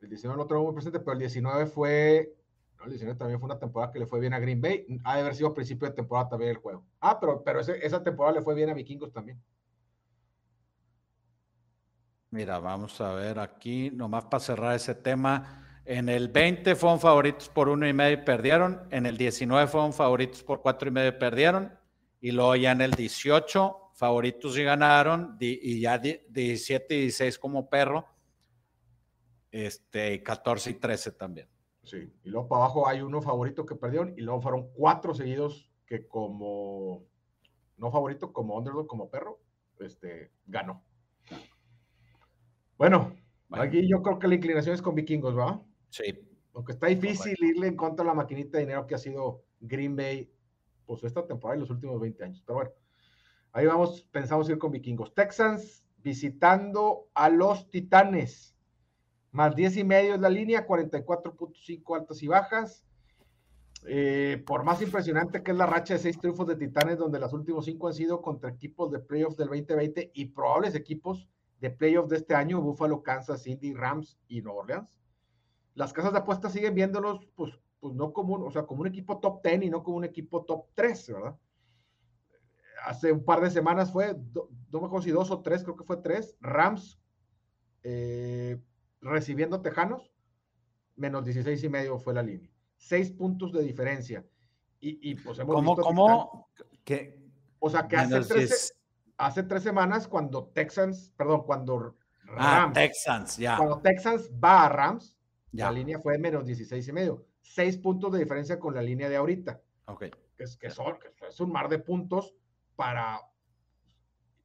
[0.00, 2.34] El 19 no lo tuvo muy presente, pero el 19 fue
[2.78, 4.86] no, el 19 también fue una temporada que le fue bien a Green Bay.
[5.04, 6.84] Ha de haber sido principio de temporada también el juego.
[7.00, 9.42] Ah, pero, pero esa temporada le fue bien a Vikingos también.
[12.30, 15.80] Mira, vamos a ver aquí, nomás para cerrar ese tema.
[15.84, 18.86] En el 20 fueron favoritos por uno y medio y perdieron.
[18.90, 21.72] En el 19 fueron favoritos por cuatro y medio y perdieron.
[22.20, 25.38] Y luego ya en el 18 favoritos y ganaron.
[25.40, 28.06] Y ya 17 y 16 como perro.
[29.50, 31.48] Este, 14 y 13 también.
[31.82, 35.70] Sí, y luego para abajo hay uno favorito que perdieron y luego fueron cuatro seguidos
[35.86, 37.06] que como
[37.78, 39.40] no favorito, como underdog, como perro,
[39.80, 40.84] este, ganó.
[42.78, 43.12] Bueno,
[43.50, 45.60] aquí yo creo que la inclinación es con vikingos, ¿va?
[45.90, 46.04] Sí.
[46.54, 49.96] Aunque está difícil irle en contra de la maquinita de dinero que ha sido Green
[49.96, 50.32] Bay,
[50.86, 52.42] pues esta temporada y los últimos 20 años.
[52.46, 52.70] Pero bueno,
[53.52, 55.12] ahí vamos, pensamos ir con vikingos.
[55.12, 58.54] Texans visitando a los Titanes.
[59.32, 62.84] Más 10 y medio es la línea, 44.5 altas y bajas.
[63.86, 67.32] Eh, por más impresionante que es la racha de seis triunfos de Titanes, donde los
[67.32, 71.28] últimos cinco han sido contra equipos de playoffs del 2020 y probables equipos
[71.60, 74.88] de playoffs de este año, Buffalo, Kansas, City, Rams y Nueva Orleans.
[75.74, 78.88] Las casas de apuestas siguen viéndolos, pues, pues no como un, o sea, como un
[78.88, 81.36] equipo top 10 y no como un equipo top 3, ¿verdad?
[82.84, 85.84] Hace un par de semanas fue, no me acuerdo si dos o tres, creo que
[85.84, 87.00] fue tres, Rams
[87.82, 88.60] eh,
[89.00, 90.12] recibiendo Tejanos,
[90.96, 92.50] menos 16 y medio fue la línea.
[92.76, 94.24] Seis puntos de diferencia.
[94.80, 96.50] Y, pues hemos ¿Cómo, visto cómo?
[96.84, 97.20] Que,
[97.58, 98.77] o sea, que hace tres,
[99.18, 101.96] hace tres, semanas cuando Texans, perdón, cuando
[102.36, 103.56] ah, Rams, Texans, ya.
[103.56, 105.18] Cuando Texans va a Rams,
[105.52, 107.26] la línea fue menos 16 y medio.
[107.42, 109.60] Seis puntos de diferencia con la línea de ahorita.
[109.86, 110.04] Ok.
[110.38, 112.34] Es, que son, que es un mar de puntos
[112.76, 113.20] para...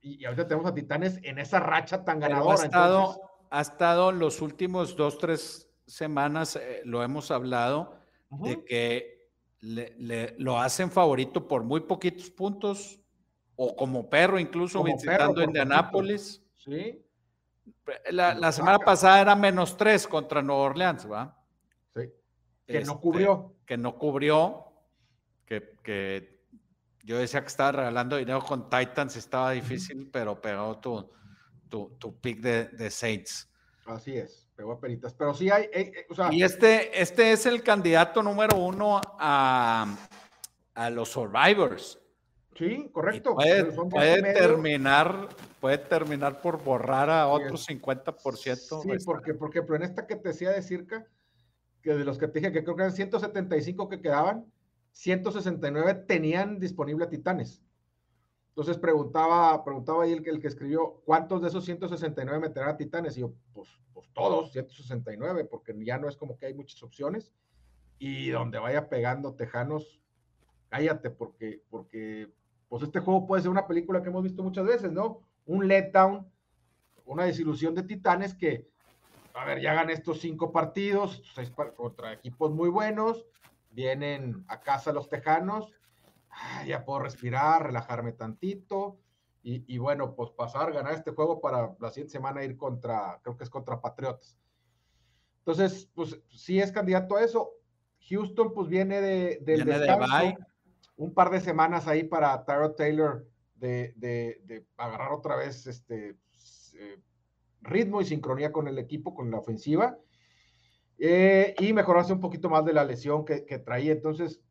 [0.02, 2.62] Y, ahorita tenemos a Titanes en esa racha tan ganadora.
[2.62, 7.96] Ha estado, ha estado los últimos dos, tres semanas, eh, lo hemos hablado,
[8.30, 9.30] de que
[9.62, 13.03] le, lo hacen favorito por muy poquitos puntos,
[13.56, 16.42] o como perro, incluso visitando Indianápolis.
[16.56, 17.04] Sí.
[18.12, 21.38] La, semana pasada era menos tres contra Nueva Orleans, ¿va?
[21.96, 22.10] Sí.
[22.66, 23.56] Que no este, cubrió.
[23.66, 24.66] Que no cubrió.
[25.46, 26.42] Que,
[27.04, 31.12] yo decía que estaba regalando dinero con Titans, estaba difícil, pero pegó tu,
[31.70, 33.50] tu, pick de, de Saints.
[33.86, 35.14] Así es, pegó a peritas.
[35.14, 39.02] Pero sí hay, eh, eh, o sea, Y este, este es el candidato número uno
[39.20, 39.96] a,
[40.74, 42.00] a los Survivors.
[42.56, 43.36] Sí, correcto.
[43.36, 48.82] Puede, terminar, puede terminar por borrar a otro 50%.
[48.82, 51.08] Sí, porque, porque pero en esta que te decía de circa,
[51.82, 54.46] que de los que te dije que creo que eran 175 que quedaban,
[54.92, 57.62] 169 tenían disponible a Titanes.
[58.50, 62.78] Entonces preguntaba, preguntaba ahí el que, el que escribió, ¿cuántos de esos 169 meterán a
[62.78, 63.18] Titanes?
[63.18, 67.34] Y yo, pues, pues todos, 169, porque ya no es como que hay muchas opciones.
[67.98, 70.00] Y donde vaya pegando Tejanos,
[70.70, 72.32] cállate, porque, porque
[72.74, 75.22] pues este juego puede ser una película que hemos visto muchas veces, ¿no?
[75.46, 76.28] Un letdown,
[77.06, 78.68] una desilusión de Titanes que,
[79.36, 83.28] a ver, ya hagan estos cinco partidos, seis contra equipos muy buenos,
[83.70, 85.72] vienen a casa los Tejanos
[86.36, 88.98] Ah, ya puedo respirar, relajarme tantito.
[89.46, 93.44] Y, bueno, pues pasar, ganar este juego para la siguiente semana ir contra, creo que
[93.44, 94.36] es contra Patriotas.
[95.42, 97.52] Entonces, pues sí es candidato a eso.
[98.10, 100.38] Houston, pues viene de, del descanso.
[100.96, 106.18] Un par de semanas ahí para Tyrod Taylor de, agarrar otra vez este
[106.74, 107.00] eh,
[107.62, 109.98] ritmo y sincronía con el equipo, con la ofensiva.
[111.00, 113.92] Eh, y mejorarse un poquito más de la lesión que, que traía.
[113.92, 114.42] Entonces,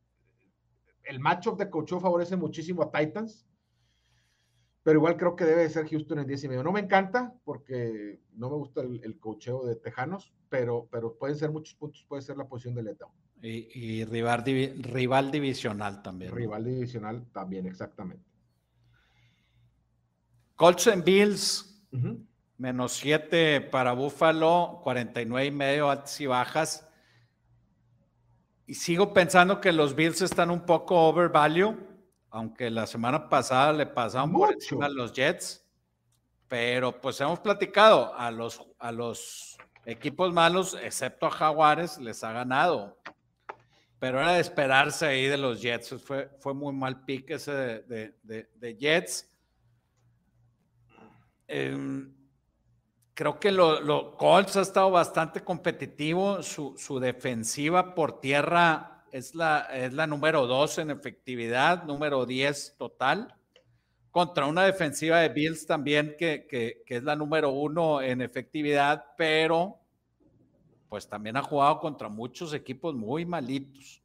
[1.04, 3.46] el matchup de coaching favorece muchísimo a Titans,
[4.82, 6.62] pero igual creo que debe ser Houston en 10 y medio.
[6.62, 11.50] No me encanta porque no me gusta el, cocheo de Tejanos, pero, pero pueden ser
[11.50, 13.12] muchos puntos, puede ser la posición de Letao.
[13.44, 16.32] Y, rival, rival divisional también.
[16.32, 18.24] Rival divisional también, exactamente.
[20.54, 21.84] Colts en Bills,
[22.56, 26.88] menos 7 para Buffalo, 49 y medio altas y bajas.
[28.64, 31.76] Y sigo pensando que los Bills están un poco overvalue,
[32.30, 35.66] aunque la semana pasada le pasaron por encima a los Jets.
[36.46, 42.30] Pero pues hemos platicado, a los, a los equipos malos, excepto a Jaguares, les ha
[42.30, 43.01] ganado.
[44.02, 45.94] Pero era de esperarse ahí de los Jets.
[46.02, 49.30] Fue, fue muy mal pick ese de, de, Jets.
[51.46, 52.12] Em,
[53.14, 56.42] Creo que lo, Colts ha estado bastante competitivo.
[56.42, 63.32] Su, defensiva por tierra es la, es la número 2 en efectividad, número 10 total.
[64.10, 69.78] Contra una defensiva de Bills también que, que, es la número 1 en efectividad, pero
[70.92, 74.02] pues también ha jugado contra muchos equipos muy malitos.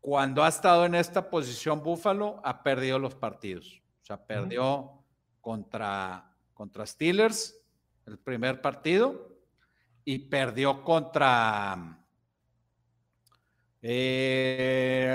[0.00, 3.82] Cuando ha estado en esta posición Buffalo, ha perdido los partidos.
[4.00, 5.04] O sea, perdió
[5.42, 7.62] contra, contra Steelers,
[8.06, 9.36] el primer partido
[10.02, 12.02] y perdió contra...
[13.82, 15.12] Eh,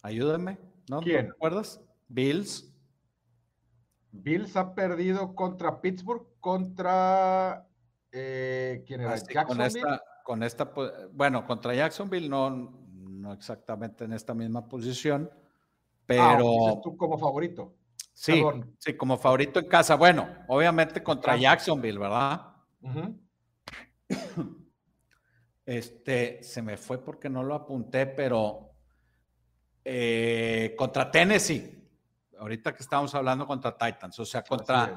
[0.00, 1.00] ayúdame, ¿no?
[1.00, 1.26] ¿Quién?
[1.26, 1.82] ¿Te acuerdas?
[2.08, 2.74] Bills.
[4.10, 7.66] Bills ha perdido contra Pittsburgh, contra
[8.12, 9.12] eh, ¿quién era?
[9.12, 10.72] Así, con esta, con esta,
[11.12, 15.30] bueno, contra Jacksonville no, no exactamente en esta misma posición,
[16.06, 17.76] pero ah, tú como favorito.
[18.12, 18.74] Sí, Perdón.
[18.78, 19.94] sí, como favorito en casa.
[19.94, 22.46] Bueno, obviamente contra Jacksonville, ¿verdad?
[25.64, 28.72] Este, se me fue porque no lo apunté, pero
[29.84, 31.80] eh, contra Tennessee
[32.40, 34.96] ahorita que estamos hablando contra Titans, o sea, contra,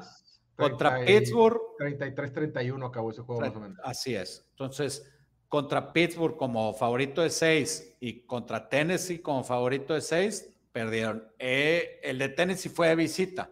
[0.56, 1.60] contra Pittsburgh.
[1.78, 3.78] 33-31 acabó ese juego más o menos.
[3.82, 4.46] Así es.
[4.50, 5.10] Entonces,
[5.48, 11.28] contra Pittsburgh como favorito de 6 y contra Tennessee como favorito de 6, perdieron.
[11.38, 13.50] Eh, el de Tennessee fue de visita.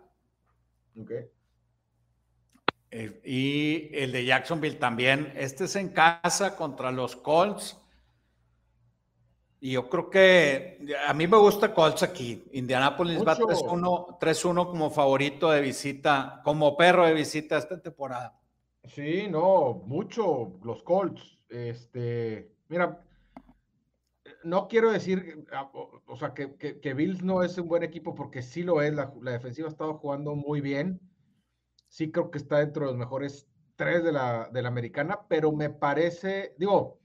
[0.98, 1.10] Ok.
[2.90, 5.32] Eh, y el de Jacksonville también.
[5.36, 7.78] Este es en casa contra los Colts.
[9.64, 12.42] Y yo creo que a mí me gusta Colts aquí.
[12.50, 18.40] Indianapolis va 3-1 como favorito de visita, como perro de visita esta temporada.
[18.82, 21.38] Sí, no, mucho los Colts.
[21.48, 23.04] Este, mira,
[24.42, 25.46] no quiero decir,
[26.06, 28.92] o sea, que, que, Bills no es un buen equipo porque sí lo es.
[28.92, 31.00] La, la, defensiva ha estado jugando muy bien.
[31.86, 33.46] Sí creo que está dentro de los mejores
[33.76, 36.98] tres de la, de la americana, pero me parece, digo,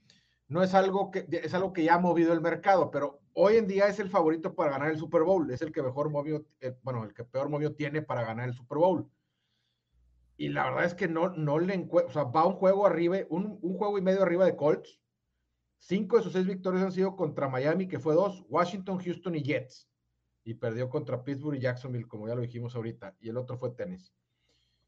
[0.48, 3.66] no es algo que es algo que ya ha movido el mercado, pero hoy en
[3.66, 6.74] día es el favorito para ganar el Super Bowl, es el que mejor movió, eh,
[6.82, 9.10] bueno, el que peor movió tiene para ganar el Super Bowl.
[10.38, 13.18] Y la verdad es que no, no le encuentro, o sea, va un juego arriba,
[13.28, 14.98] un, un, juego y medio arriba de Colts.
[15.78, 19.42] Cinco de sus seis victorias han sido contra Miami, que fue dos, Washington, Houston y
[19.42, 19.88] Jets.
[20.44, 23.16] Y perdió contra Pittsburgh y Jacksonville, como ya lo dijimos ahorita.
[23.20, 24.12] Y el otro fue Tennessee.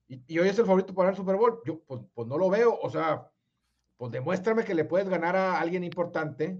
[0.09, 1.61] Y, y hoy es el favorito para el Super Bowl.
[1.65, 2.79] Yo, pues, pues no lo veo.
[2.81, 3.30] O sea,
[4.01, 6.59] pues demuéstrame que le puedes ganar a alguien importante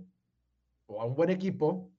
[0.87, 1.91] o a un buen equipo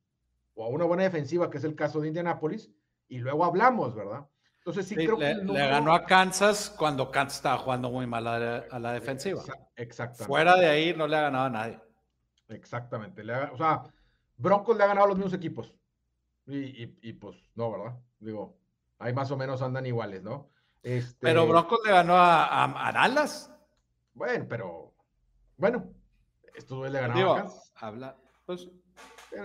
[0.53, 2.69] o a una buena defensiva, que es el caso de Indianapolis,
[3.07, 4.27] y luego hablamos, ¿verdad?
[4.59, 5.43] Entonces sí, creo le, que...
[5.43, 9.41] Le ganó a Kansas cuando Kansas estaba jugando muy mal a la, defensiva.
[9.75, 10.25] Exactamente.
[10.25, 11.79] Fuera de ahí no le ha ganado a nadie.
[12.49, 13.23] Exactamente.
[13.51, 13.81] o sea,
[14.37, 15.73] Broncos le ha ganado a los mismos equipos.
[16.45, 17.97] Y, pues no, ¿verdad?
[18.19, 18.59] Digo,
[18.99, 20.51] ahí más o menos andan iguales, ¿no?
[20.83, 21.17] Este...
[21.19, 23.51] Pero Broncos le ganó a, a Dallas.
[24.13, 24.90] Bueno, pero
[25.61, 25.93] bueno,
[26.55, 27.45] esto duele ganar.
[27.75, 28.67] habla, pues,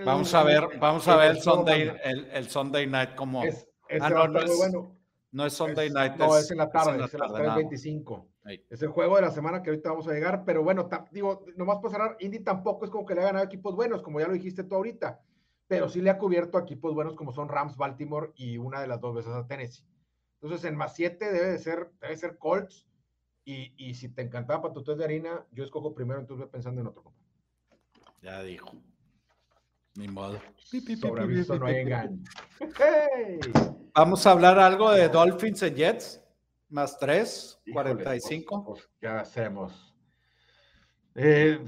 [0.05, 1.93] vamos a ver, vamos a ver el Sunday,
[2.33, 3.45] el, Sunday night como.
[3.45, 3.69] Es,
[4.01, 4.97] ah, no, no, es, bueno.
[5.33, 6.15] no es Sunday night.
[6.17, 8.29] No, es, en la tarde, es, en la tarde, 25.
[8.71, 11.81] Es el juego de la semana que ahorita vamos a llegar, pero bueno, digo, nomás
[11.81, 14.33] para cerrar, Indy tampoco es como que le ha ganado equipos buenos, como ya lo
[14.33, 15.21] dijiste tú ahorita,
[15.69, 19.03] pero sí le ha cubierto equipos buenos como son Rams, Baltimore y una de las
[19.03, 19.85] dos veces a Tennessee.
[20.41, 22.87] Entonces, en más 7 debe de ser, debe ser Colts,
[23.47, 26.89] y, y si te encantaba patotes de harina, yo escojo primero, entonces voy pensando en
[26.89, 27.15] otro.
[28.21, 28.73] Ya dijo.
[29.95, 30.39] Ni modo.
[30.59, 32.19] Sobre no hay engaño.
[33.95, 36.23] Vamos a hablar algo de Dolphins en Jets.
[36.69, 38.65] Más 3, 45.
[38.65, 39.95] Pues, pues, ¿Qué hacemos?
[41.15, 41.59] Eh,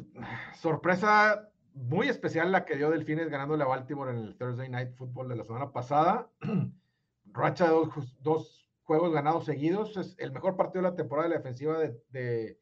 [0.61, 5.29] sorpresa muy especial la que dio Delfines ganando la Baltimore en el Thursday Night Football
[5.29, 6.29] de la semana pasada.
[7.27, 7.89] Racha de dos,
[8.21, 9.99] dos juegos ganados seguidos.
[9.99, 12.59] Es el mejor partido de la temporada de la defensiva de,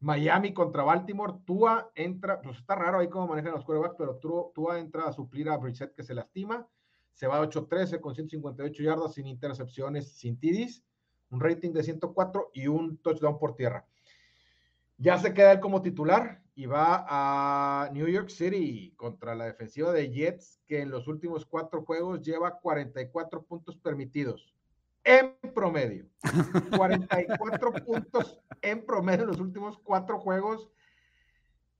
[0.00, 1.34] Miami contra Baltimore.
[1.46, 4.16] Tua entra, pues está raro ahí cómo manejan los quarterbacks, pero
[4.52, 6.66] Tua, entra a suplir a Brissett que se lastima.
[7.12, 10.82] Se va a 8-13 con 158 yardas, sin intercepciones, sin TDs,
[11.30, 13.86] un rating de 104 y un touchdown por tierra.
[14.98, 19.92] Ya se queda él como titular y va a New York City contra la defensiva
[19.92, 24.52] de Jets, que en los últimos cuatro juegos lleva 44 puntos permitidos
[25.04, 26.06] en promedio.
[26.76, 30.70] 44 puntos en promedio en los últimos cuatro juegos.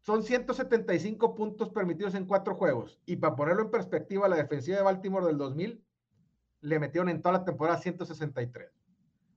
[0.00, 3.00] Son 175 puntos permitidos en cuatro juegos.
[3.06, 5.84] Y para ponerlo en perspectiva, la defensiva de Baltimore del 2000
[6.62, 8.70] le metieron en toda la temporada 163.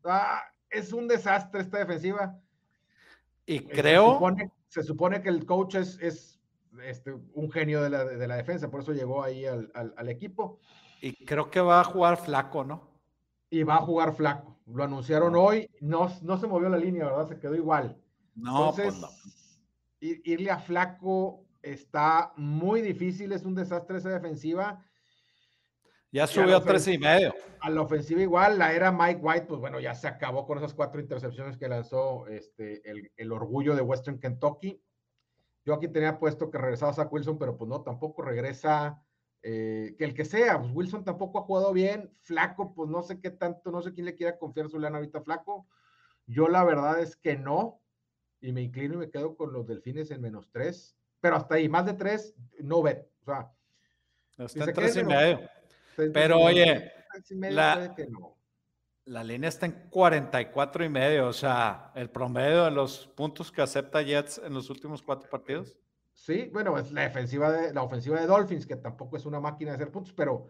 [0.06, 2.40] Ah, es un desastre esta defensiva.
[3.46, 4.20] Y eh, creo.
[4.68, 6.40] Se supone, que el coach es, es
[6.84, 10.10] este, un genio de la, de la, defensa, por eso llegó ahí al, al, al
[10.10, 10.60] equipo.
[11.00, 12.95] Y creo que va a jugar flaco, ¿no?
[13.50, 14.60] Y va a jugar flaco.
[14.66, 17.28] Lo anunciaron hoy, no, no se movió la línea, ¿verdad?
[17.28, 17.98] Se quedó igual.
[18.36, 19.62] No, pues Entonces,
[20.00, 24.84] irle a flaco está muy difícil, es un desastre esa defensiva.
[26.12, 27.34] Ya subió a tres y medio.
[27.60, 30.74] A la ofensiva igual, la era Mike White, pues bueno, ya se acabó con esas
[30.74, 34.82] cuatro intercepciones que lanzó este, el, el orgullo de Western Kentucky.
[35.66, 39.04] Yo aquí tenía puesto que regresaba Zach Wilson, pero pues no, tampoco regresa
[39.48, 43.20] Eh, que el que sea, pues Wilson tampoco ha jugado bien, flaco, pues no sé
[43.20, 45.68] qué tanto, no sé quién le quiera confiar su lana ahorita flaco.
[46.26, 47.80] Yo la verdad es que no,
[48.42, 51.70] y me inclino y me quedo con los delfines en menos tres, pero hasta ahí,
[51.70, 53.08] más de tres, no ve.
[53.22, 53.52] O sea,
[54.48, 55.40] está en tres y medio.
[55.96, 56.92] Pero oye,
[57.42, 57.96] la,
[59.06, 63.62] la línea está en 44 y medio, o sea, el promedio de los puntos que
[63.62, 65.78] acepta Jets en los últimos cuatro partidos.
[66.16, 69.72] Sí, bueno, es la defensiva de la ofensiva de Dolphins, que tampoco es una máquina
[69.72, 70.48] de hacer puntos, pero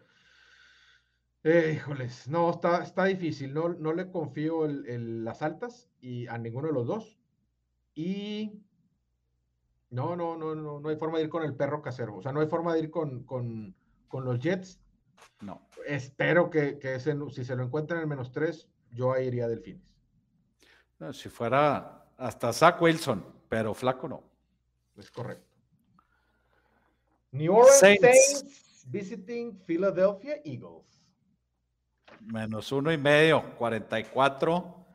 [1.43, 3.53] eh, híjoles, no, está, está difícil.
[3.53, 7.19] No, no le confío en las altas y a ninguno de los dos.
[7.95, 8.63] Y
[9.89, 12.15] no, no, no, no, no hay forma de ir con el perro casero.
[12.15, 13.75] O sea, no hay forma de ir con, con,
[14.07, 14.79] con los Jets.
[15.41, 15.67] No.
[15.85, 19.95] Espero que, que ese, si se lo encuentran en menos tres, yo ahí iría Delfines.
[20.99, 24.23] No, si fuera hasta Zach Wilson, pero flaco no.
[24.97, 25.44] Es correcto.
[27.35, 28.85] New Orleans Saints.
[28.87, 30.83] visiting Philadelphia Eagles.
[32.21, 34.85] Menos uno y medio, 44.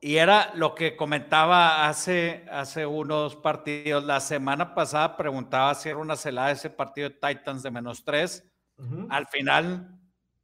[0.00, 4.04] Y era lo que comentaba hace, hace unos partidos.
[4.04, 8.44] La semana pasada preguntaba si era una celada ese partido de Titans de menos tres.
[9.08, 9.98] Al final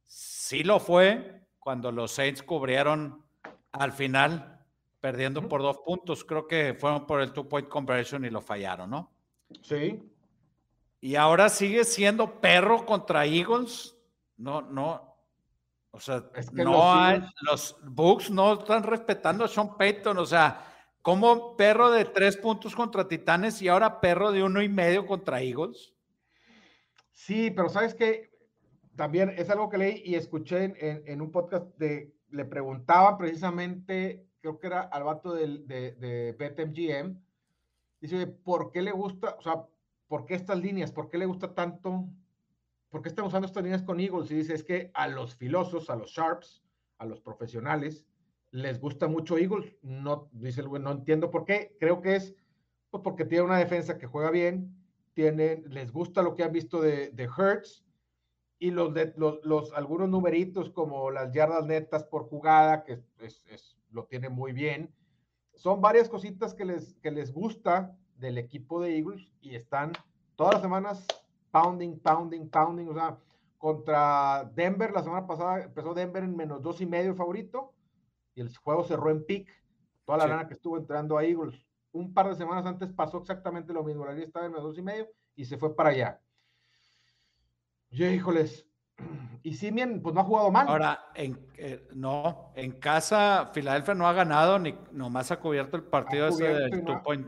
[0.05, 3.23] sí lo fue cuando los Saints cubrieron
[3.71, 4.61] al final,
[4.99, 6.25] perdiendo por dos puntos.
[6.25, 9.11] Creo que fueron por el two-point conversion y lo fallaron, ¿no?
[9.61, 10.01] Sí.
[11.05, 13.95] Y ahora sigue siendo perro contra Eagles.
[14.37, 15.15] No, no.
[15.91, 20.17] O sea, no los, hay, los Bucks no están respetando a Sean Payton.
[20.17, 20.65] O sea,
[21.03, 25.43] como perro de tres puntos contra Titanes y ahora perro de uno y medio contra
[25.43, 25.93] Eagles.
[27.11, 28.31] Sí, pero sabes que
[28.95, 34.25] también es algo que leí y escuché en, en, un podcast de, le preguntaba precisamente,
[34.41, 37.15] creo que era al vato de, de, de BetMGM,
[38.01, 39.35] dice, ¿por qué le gusta?
[39.37, 39.65] O sea,
[40.07, 40.91] ¿por qué estas líneas?
[40.91, 42.07] ¿Por qué le gusta tanto?
[42.89, 44.31] ¿Por qué estamos usando estas líneas con Eagles?
[44.31, 46.63] Y dice, es que a los filosos, a los sharps,
[46.97, 48.05] a los profesionales,
[48.51, 49.75] les gusta mucho Eagles.
[49.81, 51.75] No, dice no entiendo por qué.
[51.79, 52.35] Creo que es
[52.95, 54.73] pues, porque tiene una defensa que juega bien,
[55.15, 57.83] les gusta lo que han visto de, Hertz
[58.57, 64.05] y los, de, los, algunos numeritos como las yardas netas por jugada, que es, lo
[64.05, 64.93] tiene muy bien.
[65.55, 69.93] Son varias cositas que les, que les gusta del equipo de Eagles y están
[70.35, 71.05] todas las semanas
[71.51, 72.87] pounding, pounding, pounding.
[72.87, 73.17] O sea,
[73.57, 77.73] contra Denver, la semana pasada empezó Denver en menos dos y medio favorito
[78.33, 79.49] y el juego cerró en pick.
[80.03, 81.65] Toda la lana que estuvo entrando a Eagles.
[81.91, 84.05] Un par de semanas antes pasó exactamente lo mismo.
[84.05, 86.21] La línea estaba en menos dos y medio y se fue para allá.
[87.89, 88.67] Yo, híjoles.
[89.41, 90.67] Y Simien, pues no ha jugado mal.
[90.67, 95.83] Ahora, en, eh, no, en casa, Filadelfia no ha ganado, ni nomás ha cubierto el
[95.83, 97.27] partido ese del del two point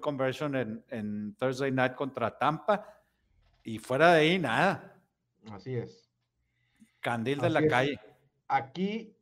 [0.00, 2.86] conversion en, Thursday night contra Tampa.
[3.62, 5.00] Y fuera de ahí, nada.
[5.50, 6.10] Así es.
[7.00, 8.00] Candil de la calle.
[8.48, 9.16] Aquí,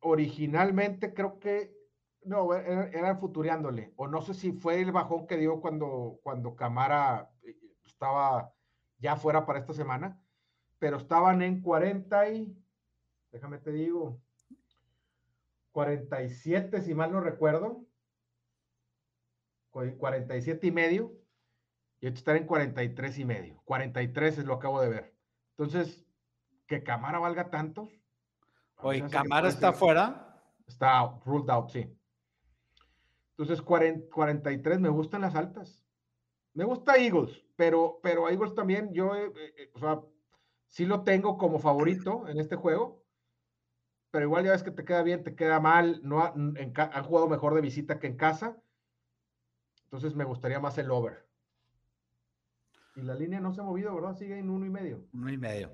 [0.00, 1.76] originalmente, creo que.
[2.24, 3.92] No, eran era futureándole.
[3.96, 7.56] O no sé si fue el bajón que dio cuando, cuando Camara eh,
[7.86, 8.52] estaba
[8.98, 10.20] ya fuera para esta semana.
[10.78, 12.56] Pero estaban en 40 y.
[13.30, 14.20] Déjame te digo.
[15.72, 17.87] 47, si mal no recuerdo.
[19.96, 21.12] 47 y medio,
[22.00, 23.60] y esto está en 43 y medio.
[23.64, 25.14] 43 es lo acabo de ver.
[25.56, 26.04] Entonces,
[26.66, 27.90] que Camara valga tantos.
[28.76, 30.40] Oye, ¿Camara está fuera?
[30.66, 31.86] Está ruled out, sí.
[33.30, 35.84] Entonces, 43 me gustan las altas.
[36.54, 40.00] Me gusta Eagles, pero, pero Eagles también, yo, eh, eh, o sea,
[40.68, 43.04] sí lo tengo como favorito en este juego,
[44.10, 47.54] pero igual ya ves que te queda bien, te queda mal, no han jugado mejor
[47.54, 48.56] de visita que en casa.
[49.90, 51.26] Entonces me gustaría más el over.
[52.94, 54.14] Y la línea no se ha movido, ¿verdad?
[54.14, 55.02] Sigue en uno y medio.
[55.14, 55.72] Uno y medio.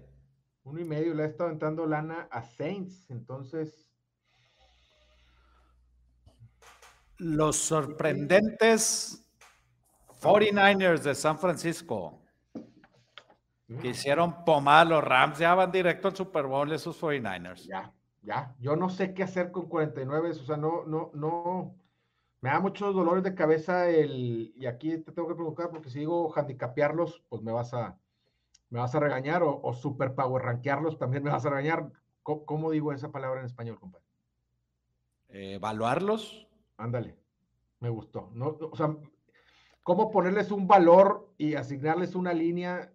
[0.63, 1.15] Uno y medio.
[1.15, 3.11] Le ha estado entrando lana a Saints.
[3.11, 3.93] Entonces.
[7.17, 9.27] Los sorprendentes
[10.21, 12.23] 49ers de San Francisco.
[13.81, 15.39] Que hicieron pomar los Rams.
[15.41, 17.67] Ya van directo al Super Bowl esos 49ers.
[17.67, 17.93] Ya,
[18.23, 18.55] ya.
[18.61, 20.31] Yo no sé qué hacer con 49.
[20.31, 21.75] O sea, no, no, no
[22.45, 26.01] me da muchos dolores de cabeza el, y aquí te tengo que preguntar porque si
[26.01, 27.99] digo handicapearlos, pues me vas a,
[28.69, 31.91] me vas a regañar o, o super power rankearlos también me vas a regañar.
[32.23, 34.05] ¿Cómo, digo esa palabra en español, compadre?
[35.31, 36.47] evaluarlos.
[36.77, 37.17] Ándale,
[37.81, 38.31] me gustó.
[38.35, 38.95] No, o sea,
[39.83, 42.93] ¿cómo ponerles un valor y asignarles una línea?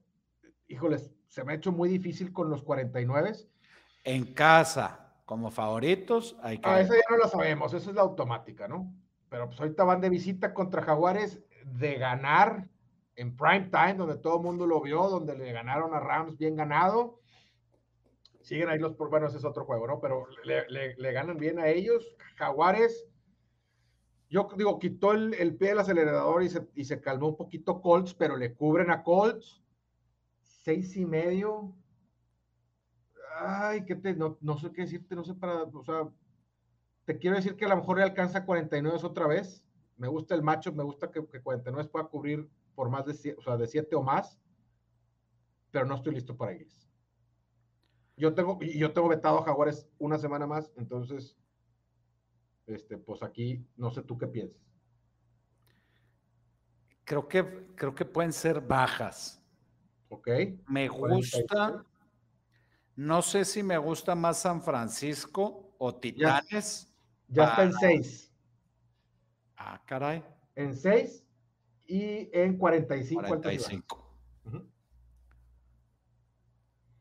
[0.68, 3.32] Híjoles, se me ha hecho muy difícil con los 49.
[4.04, 6.70] En casa, como favoritos, hay que...
[6.70, 8.94] Ah, eso ya no lo sabemos, eso es la automática, ¿no?
[9.30, 12.68] Pero pues ahorita van de visita contra Jaguares de ganar
[13.16, 16.56] en prime time, donde todo el mundo lo vio, donde le ganaron a Rams bien
[16.56, 17.20] ganado.
[18.42, 20.00] Siguen ahí los, bueno, ese es otro juego, ¿no?
[20.00, 22.16] Pero le, ganan bien a ellos.
[22.38, 23.06] Jaguares,
[24.30, 28.14] yo digo, quitó el, pie del acelerador y se, y se calmó un poquito Colts,
[28.14, 29.62] pero le cubren a Colts.
[30.42, 31.76] Seis y medio.
[33.38, 36.10] Ay, que te, no, no sé qué decirte, no sé para, o sea,
[37.10, 39.64] te quiero decir que a lo mejor le alcanza 49 otra vez.
[39.98, 43.42] Me gusta el macho, me gusta que, que 49 pueda cubrir por más de, o
[43.42, 44.40] sea, de 7 o más,
[45.72, 46.88] pero no estoy listo para ellos.
[48.16, 51.36] Yo tengo, yo tengo vetado a Jaguares una semana más, entonces,
[52.68, 54.62] este, pues aquí no sé tú qué piensas.
[57.06, 59.42] Creo que, creo que pueden ser bajas.
[60.10, 60.28] Ok.
[60.68, 61.84] Me gusta.
[62.96, 66.84] No sé si me gusta más San Francisco o Titanes.
[66.84, 66.89] Ya
[67.30, 68.34] está en 6.
[69.58, 70.24] Ah, caray.
[70.56, 71.26] En 6
[71.86, 73.24] y en 45.
[73.28, 74.06] 45.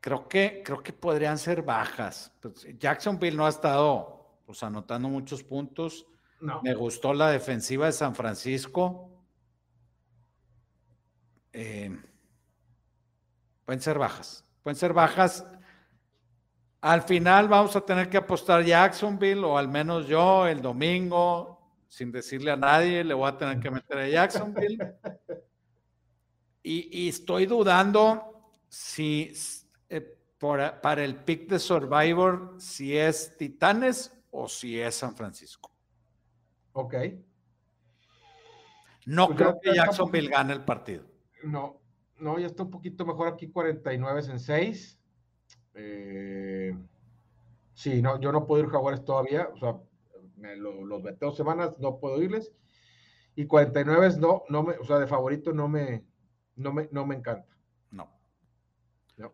[0.00, 2.32] Creo que, creo que podrían ser bajas.
[2.40, 6.06] Pues, Jacksonville no ha estado pues, anotando muchos puntos.
[6.40, 6.62] No.
[6.62, 9.10] Me gustó la defensiva de San Francisco.
[11.52, 12.00] Eh,
[13.64, 14.44] pueden ser bajas.
[14.62, 15.44] Pueden ser bajas
[16.80, 21.58] al final vamos a tener que apostar Jacksonville, o al menos yo el domingo,
[21.88, 24.94] sin decirle a nadie, le voy a tener que meter a Jacksonville.
[26.62, 29.32] Y, estoy dudando si
[29.88, 35.72] eh, para el pick de Survivor, si es Titanes o si es San Francisco.
[36.72, 36.94] Ok.
[39.06, 41.04] No pues creo que Jacksonville gane el partido.
[41.42, 41.80] No,
[42.18, 44.97] no, ya está un poquito mejor aquí, 49 en 6.
[45.80, 46.76] Eh,
[47.72, 49.76] sí, no, yo no puedo ir Jaguares todavía, o sea,
[50.56, 52.52] los 22 semanas no puedo irles.
[53.36, 56.04] Y 49 no, no me, o sea, de favorito no me,
[56.56, 57.56] no me, no me encanta.
[57.92, 58.10] No.
[59.16, 59.32] No.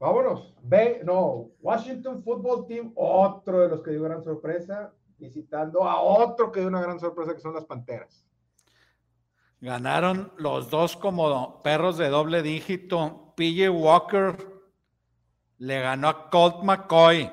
[0.00, 0.52] Vámonos.
[0.62, 6.50] Ve, no, Washington Football Team, otro de los que dio gran sorpresa, visitando a otro
[6.50, 8.26] que dio una gran sorpresa, que son las Panteras.
[9.60, 13.34] Ganaron los dos como perros de doble dígito.
[13.36, 14.49] PJ Walker
[15.60, 17.30] le ganó a Colt McCoy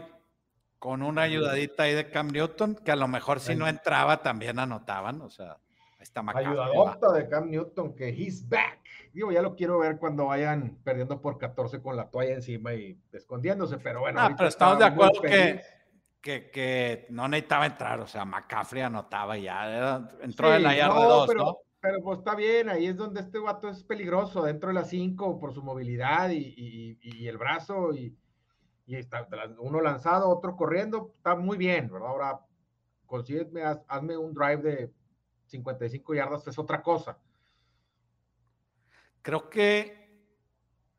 [0.80, 4.59] con una ayudadita ahí de Cam Newton, que a lo mejor si no entraba también
[4.59, 5.57] anotaban, o sea,
[5.97, 8.80] está Ayudadota de Cam Newton, que he's back.
[9.13, 12.99] Digo, ya lo quiero ver cuando vayan perdiendo por 14 con la toalla encima y
[13.13, 14.19] escondiéndose, pero bueno.
[14.21, 15.61] Ah, pero estamos de acuerdo que,
[16.19, 21.36] que, que, no necesitaba entrar, o sea, McCaffrey anotaba ya, entró en la yarda 2,
[21.36, 21.57] ¿no?
[21.80, 25.39] Pero pues está bien, ahí es donde este vato es peligroso, dentro de las 5
[25.39, 28.17] por su movilidad y, el brazo y,
[28.88, 29.28] está
[29.59, 32.09] uno lanzado, otro corriendo, está muy bien, ¿verdad?
[32.09, 32.39] Ahora,
[33.05, 34.93] consígueme, hazme un drive de
[35.45, 37.17] 55 yardas, es otra cosa.
[39.21, 40.07] Creo que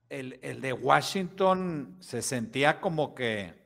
[0.09, 3.57] el, de Washington se sentía como que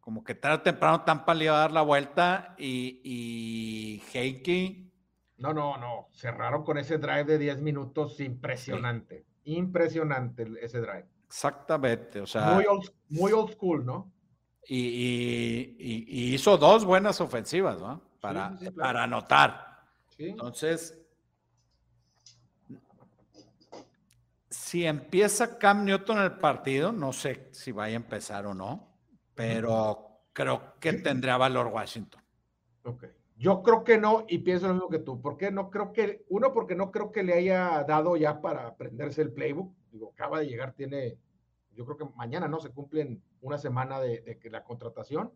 [0.00, 4.92] como que tarde o temprano Tampa le a dar la vuelta y, y Heike
[5.38, 6.08] no, no, no.
[6.12, 9.24] Cerraron con ese drive de 10 minutos impresionante.
[9.44, 11.06] Impresionante ese drive.
[11.26, 12.20] Exactamente.
[12.20, 12.60] O sea.
[13.08, 14.12] Muy old, school, ¿no?
[14.66, 18.00] Y, hizo dos buenas ofensivas, ¿no?
[18.20, 19.82] Para, para anotar.
[20.16, 21.04] Entonces,
[24.48, 28.96] si empieza Cam Newton el partido, no sé si vaya a empezar o no,
[29.34, 32.22] pero creo que tendría valor Washington.
[32.84, 33.04] Ok.
[33.44, 35.20] Yo creo que no, y pienso lo mismo que tú.
[35.20, 38.66] ¿Por qué no creo que, uno, porque no creo que le haya dado ya para
[38.66, 39.70] aprenderse el playbook.
[39.92, 41.18] Digo, acaba de llegar, tiene,
[41.72, 42.58] yo creo que mañana, ¿no?
[42.58, 45.30] Se cumplen una semana de, la contratación.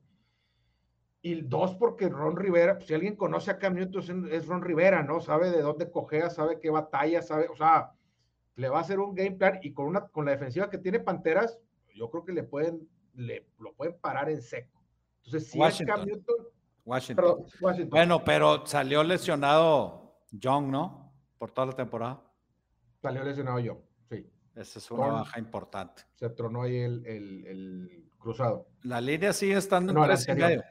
[1.21, 5.03] Y dos, porque Ron Rivera, pues, si alguien conoce a Cam Newton, es Ron Rivera,
[5.03, 5.21] ¿no?
[5.21, 7.93] Sabe de dónde cogea, sabe qué batalla, sabe, o sea,
[8.55, 10.99] le va a hacer un game plan y con, una, con la defensiva que tiene
[10.99, 11.59] Panteras,
[11.95, 14.83] yo creo que le pueden, le, lo pueden parar en seco.
[15.25, 16.37] Entonces, si es Cam Newton,
[16.89, 17.45] Washington.
[17.89, 21.13] Bueno, pero salió lesionado John, ¿no?
[21.37, 22.23] Por toda la temporada.
[23.03, 23.79] Salió lesionado John,
[24.09, 24.27] sí.
[24.55, 26.03] Esa es una baja importante.
[26.15, 28.67] Se tronó ahí el, cruzado.
[28.83, 30.65] La línea sigue estando en tres y medio.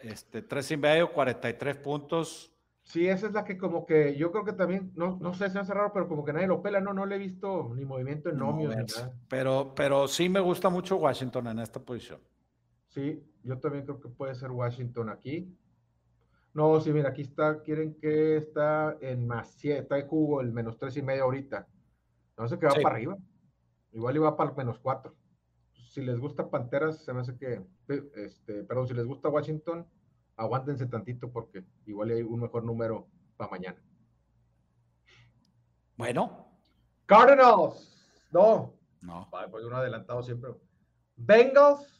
[0.00, 2.52] Este, tres y medio, 43 puntos.
[2.82, 5.58] Sí, esa es la que como que yo creo que también, no, no sé, se
[5.58, 8.30] hace raro, pero como que nadie lo pela, no, no le he visto ni movimiento
[8.30, 8.74] en nomios.
[9.28, 12.20] pero, pero sí me gusta mucho Washington en esta posición.
[12.88, 15.52] Sí, yo también creo que puede ser Washington aquí.
[16.52, 20.52] No, sí, mira, aquí está, quieren que está en más 7, está en jugo el
[20.52, 21.66] menos tres y medio ahorita.
[22.36, 23.16] No sé qué va para arriba.
[23.92, 25.14] Igual iba para el menos 4.
[25.90, 27.64] Si les gusta Panteras, se me hace que,
[28.16, 29.86] este, perdón, si les gusta Washington,
[30.36, 33.82] aguántense tantito porque igual hay un mejor número para mañana.
[35.96, 36.48] Bueno.
[37.06, 37.96] Cardinals.
[38.30, 38.74] No.
[39.00, 39.28] No.
[39.50, 40.50] Pues uno adelantado siempre.
[41.16, 41.97] Bengals.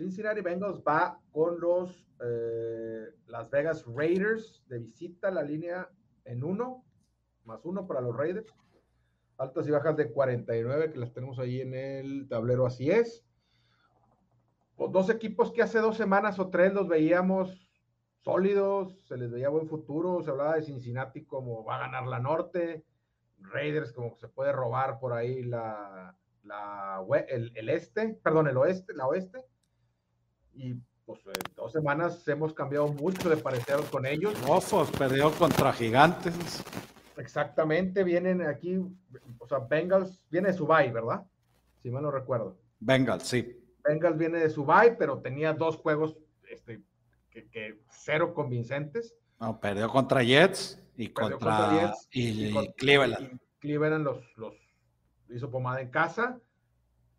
[0.00, 1.90] Cincinnati Bengals va con los
[2.24, 5.90] eh, Las Vegas Raiders de visita la línea
[6.24, 6.86] en uno,
[7.44, 8.50] más uno para los Raiders.
[9.36, 13.26] Altas y bajas de 49 que las tenemos ahí en el tablero, así es.
[14.76, 17.68] Pues dos equipos que hace dos semanas o tres los veíamos
[18.22, 22.20] sólidos, se les veía buen futuro, se hablaba de Cincinnati como va a ganar la
[22.20, 22.86] norte,
[23.38, 26.16] Raiders como se puede robar por ahí la,
[27.28, 29.44] el, este, perdón, el oeste, la oeste.
[30.60, 30.74] Y
[31.06, 34.34] pues en dos semanas hemos cambiado mucho de parecer con ellos.
[34.46, 36.62] Osos perdió contra Gigantes.
[37.16, 38.76] Exactamente, vienen aquí,
[39.38, 41.26] o sea, Bengals viene de Subay, ¿verdad?
[41.82, 42.58] Si mal no recuerdo.
[42.78, 43.58] Bengals, sí.
[43.82, 46.16] Bengals viene de Subay, pero tenía dos juegos
[46.50, 46.82] este,
[47.30, 49.14] que, cero convincentes.
[49.40, 53.40] No, perdió contra Jets y contra, Jets y, Cleveland.
[53.60, 54.54] Cleveland los, los
[55.30, 56.38] hizo pomada en casa.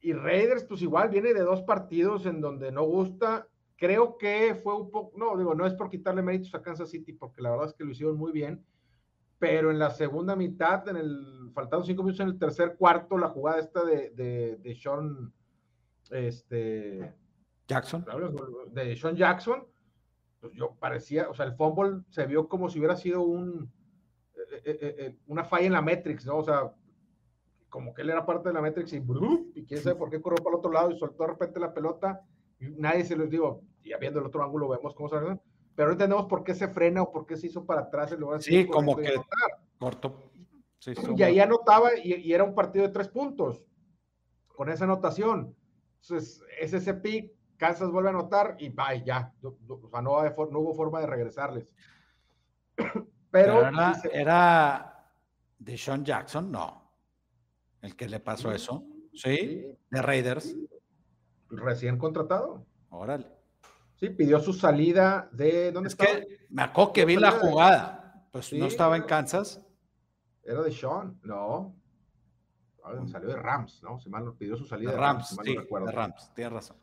[0.01, 3.47] Y Raiders, pues igual viene de dos partidos en donde no gusta.
[3.77, 7.13] Creo que fue un poco, no, digo, no es por quitarle méritos a Kansas City,
[7.13, 8.65] porque la verdad es que lo hicieron muy bien.
[9.37, 13.29] Pero en la segunda mitad, en el, faltando cinco minutos en el tercer cuarto, la
[13.29, 15.33] jugada esta de, de, de Sean
[16.11, 17.13] este,
[17.67, 18.05] Jackson.
[18.71, 19.65] De Sean Jackson,
[20.39, 23.71] pues yo parecía, o sea, el fumble se vio como si hubiera sido un,
[24.35, 26.37] eh, eh, eh, una falla en la Matrix, ¿no?
[26.37, 26.73] O sea,
[27.71, 29.03] como que él era parte de la Matrix y,
[29.55, 31.73] y quién sabe por qué corrió para el otro lado y soltó de repente la
[31.73, 32.21] pelota
[32.59, 35.15] y nadie se los digo, ya viendo el otro ángulo vemos cómo se
[35.73, 38.19] pero no entendemos por qué se frena o por qué se hizo para atrás en
[38.19, 39.15] lugar Sí, como que
[39.79, 40.31] corto.
[41.15, 43.63] y ahí anotaba y, y, era un partido de tres puntos
[44.47, 45.55] con esa anotación.
[46.01, 49.33] Entonces, es ese pick, Kansas vuelve a anotar y bye, ya.
[49.43, 51.67] O sea, no, hubo forma de regresarles.
[53.31, 53.61] Pero,
[54.11, 55.09] era,
[55.57, 56.80] de Sean Jackson, no.
[57.81, 58.83] El que le pasó eso.
[59.13, 59.65] ¿Sí?
[59.89, 60.55] De Raiders.
[61.49, 62.65] Recién contratado.
[62.89, 63.27] Órale.
[63.95, 65.71] Sí, pidió su salida de.
[65.71, 68.27] ¿Dónde es que me acuerdo que vi la jugada.
[68.31, 69.61] Pues no estaba en Kansas.
[70.43, 71.75] Era de Sean, no.
[73.11, 73.99] Salió de Rams, ¿no?
[73.99, 76.77] Si mal pidió su salida de Rams, sí, de Rams, tienes razón.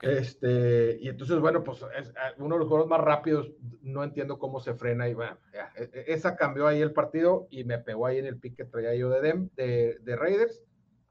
[0.00, 4.38] Este, y entonces, bueno, pues es eh, uno de los juegos más rápidos, no entiendo
[4.38, 5.38] cómo se frena y bueno,
[5.76, 8.64] e, e, esa cambió ahí el partido y me pegó ahí en el pick que
[8.64, 10.62] traía yo de, Dem, de, de, Raiders.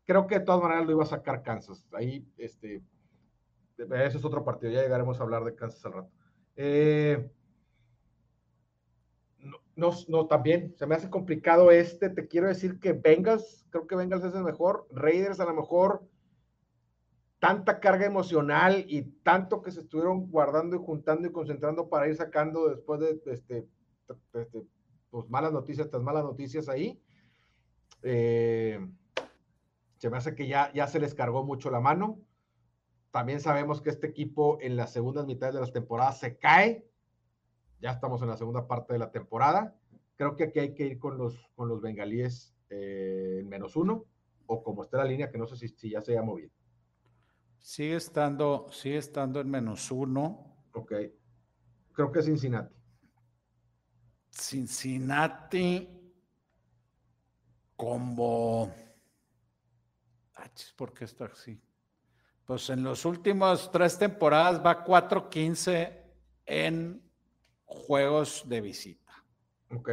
[0.05, 1.87] Creo que de todas maneras lo iba a sacar Kansas.
[1.91, 2.81] Ahí, este,
[3.77, 6.11] ese es otro partido, ya llegaremos a hablar de Kansas al rato.
[6.55, 7.29] Eh,
[9.75, 12.09] no, no, también se me hace complicado este.
[12.09, 14.87] Te quiero decir que Bengals, creo que Bengals es el mejor.
[14.91, 16.03] Raiders, a lo mejor,
[17.41, 22.15] tanta carga emocional y tanto que se estuvieron guardando y juntando y concentrando para ir
[22.15, 23.67] sacando después de este,
[24.33, 24.63] este
[25.09, 27.01] pues malas noticias, estas malas noticias ahí.
[28.03, 28.79] Eh,
[29.97, 32.19] se me hace que ya, ya se les cargó mucho la mano.
[33.09, 36.85] También sabemos que este equipo en las segundas mitades de las temporadas se cae
[37.81, 39.75] ya estamos en la segunda parte de la temporada.
[40.15, 44.05] Creo que aquí hay que ir con los, con los bengalíes eh, en menos uno,
[44.45, 46.51] o como está la línea, que no sé si, si ya se ha movido.
[47.61, 50.67] Sigue estando, sigue estando en menos uno.
[50.73, 50.93] Ok.
[51.93, 52.75] Creo que Cincinnati.
[54.31, 56.01] Cincinnati
[57.75, 58.73] como...
[60.75, 61.61] ¿Por qué está así?
[62.45, 65.97] Pues en los últimos tres temporadas va 4-15
[66.45, 67.01] en
[67.65, 69.13] juegos de visita.
[69.69, 69.89] Ok,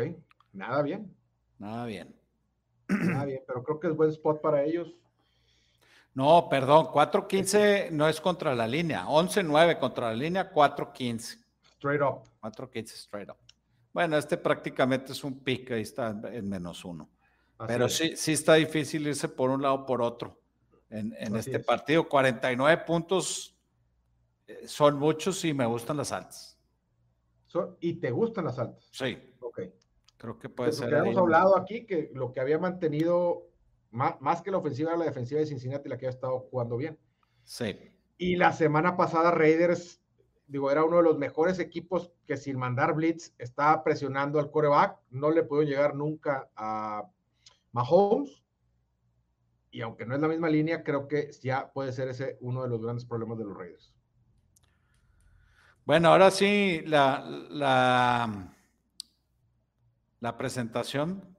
[0.53, 1.15] nada bien.
[1.59, 2.15] Nada bien.
[2.89, 4.97] Nada bien, pero creo que es buen spot para ellos.
[6.19, 11.39] No, perdón, 4-15 no es contra la línea, 11-9 contra la línea, 4-15.
[11.77, 12.25] Straight up.
[12.43, 13.37] 4-15 straight up.
[13.93, 17.09] Bueno, este prácticamente es un pick, ahí está en menos uno.
[17.67, 20.41] Pero sí, sí está difícil irse por un lado o por otro
[20.91, 22.09] en, este partido.
[22.09, 23.57] 49 puntos
[24.47, 26.59] eh, son muchos y me gustan las altas
[27.81, 28.89] y te gustan las altas.
[28.91, 29.19] Sí.
[29.41, 29.61] Ok.
[30.17, 30.93] Creo que puede ser.
[30.93, 33.48] Hemos hablado aquí que lo que había mantenido
[33.91, 36.77] más, más, que la ofensiva era la defensiva de Cincinnati, la que ha estado jugando
[36.77, 36.99] bien.
[37.45, 37.77] Sí.
[38.19, 40.01] Y la semana pasada Raiders,
[40.47, 44.99] digo, era uno de los mejores equipos que sin mandar blitz estaba presionando al coreback.
[45.11, 47.09] No le pudo llegar nunca a
[47.73, 48.43] Mahomes.
[49.71, 52.69] Y aunque no es la misma línea, creo que ya puede ser ese uno de
[52.69, 53.95] los grandes problemas de los Raiders.
[55.85, 58.53] Bueno, ahora sí, la, la,
[60.21, 61.37] la presentación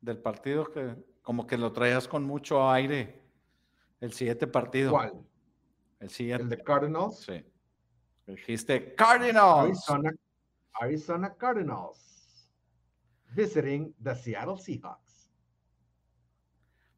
[0.00, 0.96] del partido, que
[1.26, 3.20] como que lo traías con mucho aire,
[3.98, 4.92] el siguiente partido.
[4.92, 5.12] ¿Cuál?
[5.98, 6.44] El siguiente.
[6.44, 7.18] ¿El de Cardinals?
[7.18, 7.44] Sí.
[8.28, 9.66] Dijiste Cardinals.
[9.88, 10.12] Arizona,
[10.74, 12.46] Arizona Cardinals
[13.34, 15.28] visiting the Seattle Seahawks.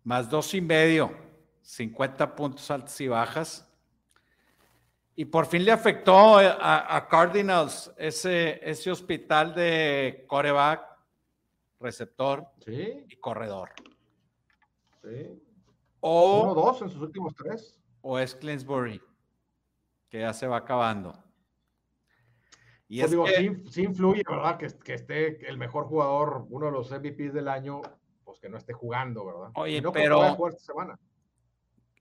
[0.04, 1.10] más dos y medio,
[1.62, 3.66] 50 puntos altos y bajas.
[5.16, 10.82] Y por fin le afectó a, Cardinals ese, ese hospital de coreback,
[11.80, 13.70] receptor y corredor.
[15.08, 15.42] Sí.
[16.00, 17.78] O, Uno, dos en sus últimos tres.
[18.02, 19.00] O es Clinsbury,
[20.08, 21.24] que ya se va acabando.
[22.88, 24.56] Y pues es sí, influye, ¿verdad?
[24.56, 27.82] Que, que, esté el mejor jugador, uno de los MVPs del año,
[28.24, 29.50] pues que no esté jugando, ¿verdad?
[29.54, 30.36] Oye, pero.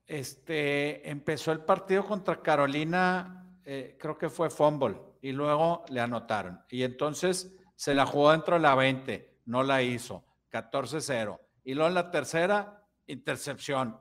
[0.06, 6.62] Este empezó el partido contra Carolina, eh, creo que fue fumble, y luego le anotaron.
[6.70, 11.38] Y entonces se la jugó dentro de la 20, no la hizo, 14-0.
[11.66, 12.77] Y luego en la tercera,
[13.08, 14.00] intercepción.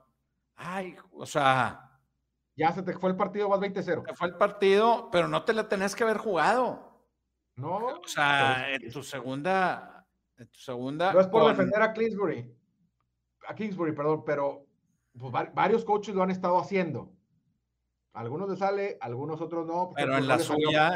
[0.55, 1.99] Ay, o sea.
[2.55, 4.05] Ya se te fue el partido, vas 20-0.
[4.05, 7.05] Se fue el partido, pero no te la tenés que haber jugado.
[7.55, 7.77] No.
[7.77, 10.05] O sea, en tu segunda.
[10.37, 11.13] En tu segunda.
[11.13, 12.53] No es por defender a Kingsbury.
[13.47, 14.65] A Kingsbury, perdón, pero
[15.17, 17.13] pues, varios coaches lo han estado haciendo.
[18.13, 19.91] Algunos le sale, algunos otros no.
[19.95, 20.87] Pero en la suya,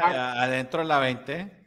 [0.42, 1.61] adentro de la 20.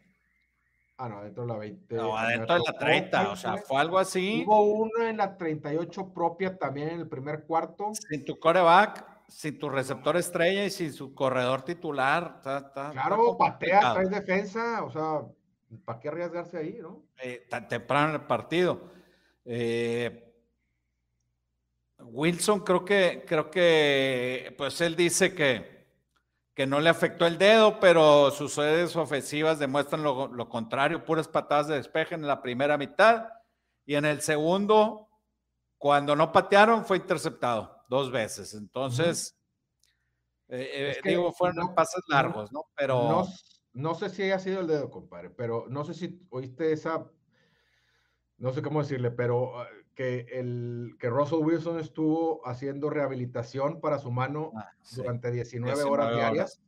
[0.97, 1.95] Ah, no, adentro de la 20.
[1.95, 4.43] No, adentro de la 30, o sea, fue algo así.
[4.47, 7.91] Hubo uno en la 38 propia también en el primer cuarto.
[7.93, 12.39] Sin tu coreback, sin tu receptor estrella y sin su corredor titular.
[12.41, 15.21] claro, patea, trae defensa, o sea,
[15.83, 17.03] ¿para qué arriesgarse ahí, no?
[17.21, 18.89] Eh, tan temprano en el partido.
[19.43, 20.33] Eh,
[21.99, 25.74] Wilson creo que, creo que, pues él dice que
[26.55, 31.67] que no le afectó el dedo, pero sus sedes ofensivas demuestran lo, contrario, puras patadas
[31.67, 33.27] de despeje en la primera mitad
[33.85, 35.09] y en el segundo,
[35.77, 38.53] cuando no patearon, fue interceptado dos veces.
[38.53, 39.37] Entonces,
[40.47, 42.63] eh, eh, digo, fueron pases largos, ¿no?
[42.73, 43.03] Pero...
[43.03, 43.27] No,
[43.73, 47.05] no sé si haya sido el dedo, compadre, pero no sé si oíste esa,
[48.37, 53.97] no sé cómo decirle, pero ah, que, el, que Russell Wilson estuvo haciendo rehabilitación para
[53.97, 56.61] su mano ah, durante 19, horas diarias.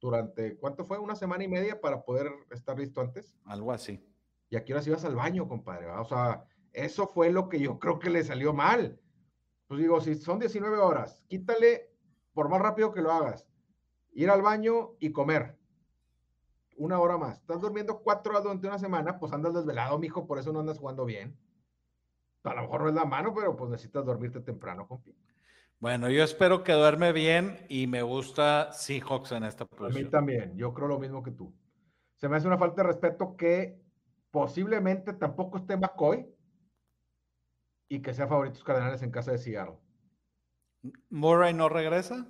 [0.00, 0.98] Durante, ¿cuánto fue?
[0.98, 3.36] ¿Una semana y media para poder estar listo antes?
[3.44, 4.04] Algo así.
[4.48, 5.88] Y aquí ahora ibas al baño, compadre.
[5.90, 8.98] O sea, eso fue lo que yo creo que le salió mal.
[9.68, 11.90] Pues digo, si son 19 horas, quítale,
[12.32, 13.46] por más rápido que lo hagas,
[14.12, 15.56] ir al baño y comer.
[16.76, 17.38] Una hora más.
[17.38, 20.78] Estás durmiendo cuatro horas durante una semana, pues andas desvelado, mijo, por eso no andas
[20.78, 21.36] jugando bien
[22.44, 25.14] a lo mejor no es la mano, pero pues necesitas dormirte temprano, compi.
[25.78, 30.04] Bueno, yo espero que duerme bien y me gusta Seahawks en esta posición.
[30.04, 31.52] A mí también, yo creo lo mismo que tú.
[32.16, 33.80] Se me hace una falta de respeto que
[34.30, 36.26] posiblemente tampoco esté McCoy
[37.88, 39.76] y que sea favoritos cardenales en casa de Seattle.
[41.10, 42.26] ¿Murray no regresa?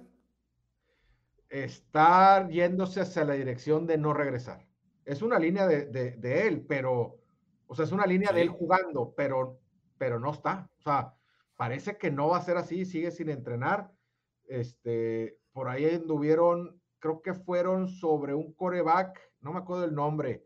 [1.48, 4.66] Está yéndose hacia la dirección de no regresar.
[5.04, 7.18] Es una línea de, él, pero,
[7.66, 9.61] o sea, es una línea de él jugando, pero
[10.02, 10.68] pero no está.
[10.80, 11.14] O sea,
[11.54, 13.94] parece que no va a ser así, sigue sin entrenar.
[14.42, 20.44] Este, por ahí anduvieron, creo que fueron sobre un coreback, no me acuerdo el nombre,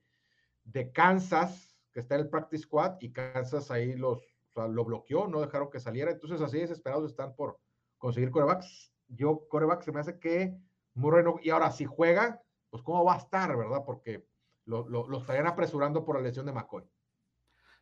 [0.62, 4.84] de Kansas, que está en el practice squad, y Kansas ahí los, o sea, lo
[4.84, 6.10] bloqueó, no dejaron que saliera.
[6.10, 7.58] Entonces, así desesperados están por
[7.96, 8.92] conseguir corebacks.
[9.08, 10.54] Yo, coreback, se me hace que
[10.92, 13.84] Murray no, y ahora si juega, pues cómo va a estar, ¿verdad?
[13.86, 14.28] Porque
[14.66, 16.84] lo, lo estarían apresurando por la lesión de McCoy.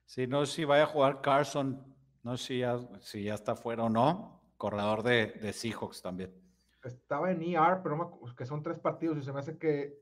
[0.05, 3.57] Sí, no sé si vaya a jugar Carson, no sé si ya, si ya está
[3.57, 6.33] fuera o no, corredor de, de Seahawks también.
[6.83, 9.99] Estaba en ER, pero que son tres partidos y se me hace que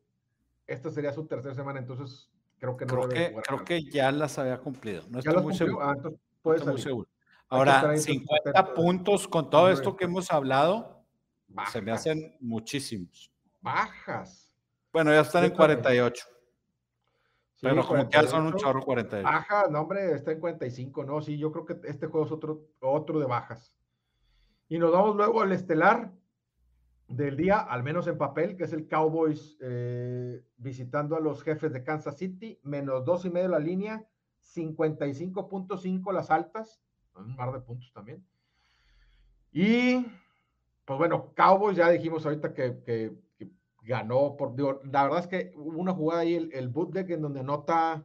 [0.66, 4.38] esta sería su tercera semana, entonces creo que no creo que, Creo que ya las
[4.38, 5.80] había cumplido, no estoy muy seguro.
[5.82, 5.96] Ah,
[6.42, 7.08] muy seguro.
[7.48, 11.04] Ahora, 50 puntos con todo esto que hemos hablado,
[11.70, 13.30] se me hacen muchísimos.
[13.60, 14.50] Bajas.
[14.92, 16.24] Bueno, ya están en 48.
[17.62, 19.24] Pero como que son un chorro 48.
[19.24, 21.22] Baja, no, hombre, está en 45, ¿no?
[21.22, 23.72] Sí, yo creo que este juego es otro, otro de bajas.
[24.68, 26.10] Y nos vamos luego al estelar
[27.06, 31.72] del día, al menos en papel, que es el Cowboys eh, visitando a los jefes
[31.72, 34.04] de Kansas City, menos dos y medio la línea,
[34.56, 36.82] 55.5 las altas,
[37.14, 38.26] un par de puntos también.
[39.52, 40.04] Y,
[40.84, 43.12] pues bueno, Cowboys ya dijimos ahorita que
[43.82, 44.54] ganó por,
[44.86, 48.04] la verdad es que hubo una jugada ahí, el, el bootleg en donde anota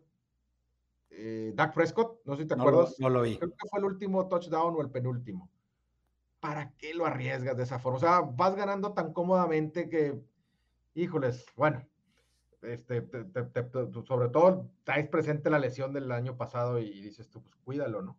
[1.10, 2.96] eh, Dak Prescott, no sé si te acuerdas.
[3.00, 3.38] no lo vi.
[3.38, 5.50] Creo que fue el último touchdown o el penúltimo.
[6.40, 7.98] ¿Para qué lo arriesgas de esa forma?
[7.98, 10.22] O sea, vas ganando tan cómodamente que,
[10.94, 11.84] híjoles, bueno,
[12.62, 13.08] este,
[14.06, 18.18] sobre todo traes presente la lesión del año pasado y dices tú, pues cuídalo, ¿no?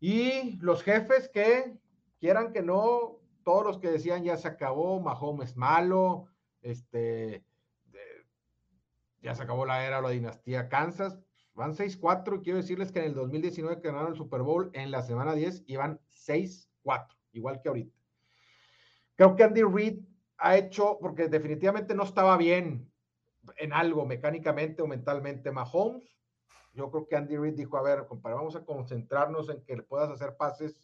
[0.00, 1.74] Y los jefes que
[2.18, 6.26] quieran que no, todos los que decían ya se acabó, Mahomes malo,
[6.62, 7.44] este,
[9.20, 11.18] ya se acabó la era, la dinastía Kansas,
[11.54, 14.90] van 6-4 y quiero decirles que en el 2019 que ganaron el Super Bowl, en
[14.90, 16.68] la semana 10 iban 6-4,
[17.32, 17.96] igual que ahorita.
[19.14, 20.00] Creo que Andy Reid
[20.38, 22.90] ha hecho, porque definitivamente no estaba bien
[23.56, 26.16] en algo mecánicamente o mentalmente Mahomes.
[26.72, 30.10] Yo creo que Andy Reid dijo, a ver, compadre, vamos a concentrarnos en que puedas
[30.10, 30.78] hacer pases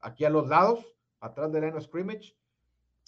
[0.00, 2.36] aquí a los lados, atrás del line scrimmage,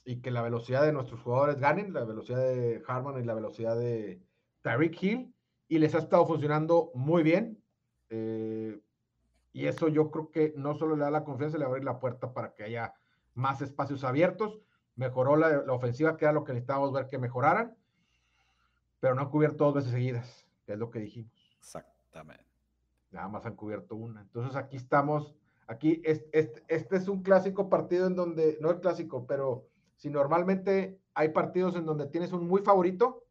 [0.07, 3.77] y que la velocidad de nuestros jugadores ganen, la velocidad de Harman y la velocidad
[3.77, 4.23] de
[4.63, 5.35] Tyreek Hill,
[5.69, 7.61] y les ha estado funcionando muy bien.
[8.09, 8.81] Eh,
[9.53, 11.85] y eso yo creo que no solo le da la confianza, le va a abrir
[11.85, 12.95] la puerta para que haya
[13.35, 14.61] más espacios abiertos.
[14.95, 17.77] Mejoró la, la ofensiva, que era lo que necesitábamos ver que mejoraran,
[19.01, 21.33] pero no han cubierto dos veces seguidas, que es lo que dijimos.
[21.59, 22.47] Exactamente.
[23.11, 24.21] Nada más han cubierto una.
[24.21, 25.35] Entonces aquí estamos,
[25.67, 29.67] aquí este, este es un clásico partido en donde, no el clásico, pero
[29.97, 33.25] si normalmente hay partidos en donde tienes un muy favorito,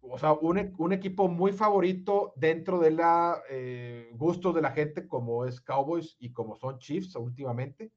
[0.00, 5.06] o sea, un, un equipo muy favorito dentro de la eh, gusto de la gente,
[5.06, 7.92] como es Cowboys y como son Chiefs últimamente,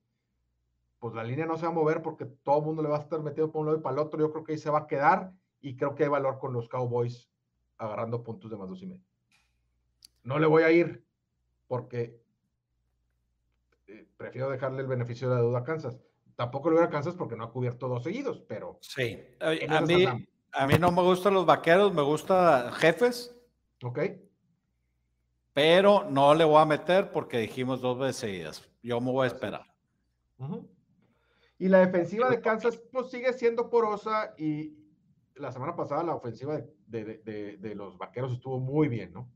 [0.99, 3.01] pues la línea no se va a mover porque todo el mundo le va a
[3.01, 4.19] estar metido por un lado y para el otro.
[4.19, 6.69] Yo creo que ahí se va a quedar y creo que hay valor con los
[6.69, 7.29] Cowboys
[7.77, 9.03] agarrando puntos de más dos y medio.
[10.23, 11.05] No le voy a ir
[11.67, 12.19] porque
[13.87, 15.99] eh, prefiero dejarle el beneficio de la duda a Kansas.
[16.35, 18.77] Tampoco le voy a Kansas porque no ha cubierto dos seguidos, pero.
[18.81, 20.05] Sí, a mí,
[20.51, 23.35] a mí no me gustan los vaqueros, me gustan jefes.
[23.83, 23.99] Ok.
[25.53, 28.69] Pero no le voy a meter porque dijimos dos veces seguidas.
[28.83, 29.65] Yo me voy a esperar.
[31.57, 34.77] Y la defensiva de Kansas pues sigue siendo porosa y
[35.35, 39.29] la semana pasada la ofensiva de, los vaqueros estuvo muy bien, ¿no?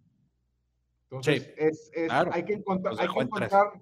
[1.04, 1.92] Entonces, es,
[2.32, 3.82] hay que encontrar, hay que encontrar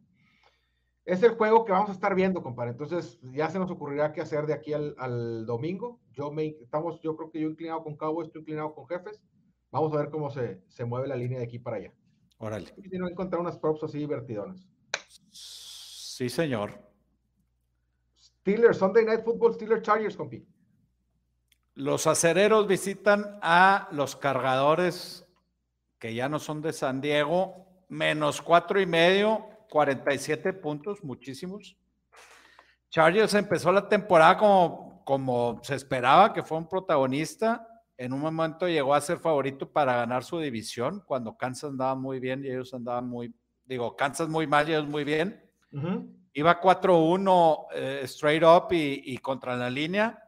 [1.07, 2.71] es el juego que vamos a estar viendo, compadre.
[2.71, 6.01] Entonces, ya se nos ocurrirá qué hacer de aquí al, domingo.
[6.11, 9.23] Yo me estamos, yo creo que yo inclinado con Cowboys, estoy inclinado con jefes.
[9.71, 11.93] Vamos a ver cómo se, se mueve la línea de aquí para allá.
[12.39, 12.73] Órale.
[12.75, 14.67] Y si no encontrar unas props así divertidonas.
[15.31, 16.71] Sí, señor.
[18.17, 20.45] Steelers, Sunday Night Football, Steelers Chargers, compi.
[21.73, 25.25] Los acereros visitan a los cargadores
[25.99, 31.77] que ya no son de San Diego, menos cuatro y medio 47 puntos, muchísimos.
[32.89, 37.67] Chargers empezó la temporada como, como se esperaba, que fue un protagonista.
[37.97, 42.19] En un momento llegó a ser favorito para ganar su división, cuando Kansas andaba muy
[42.19, 43.33] bien y ellos andaban muy,
[43.65, 45.43] digo, Kansas muy mal y ellos muy bien.
[46.33, 50.23] Iba 4-1 eh, straight up y, y contra la línea,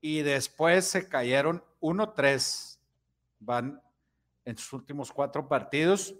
[0.00, 2.78] y después se cayeron 1-3.
[3.40, 3.82] Van
[4.44, 6.14] en sus últimos cuatro partidos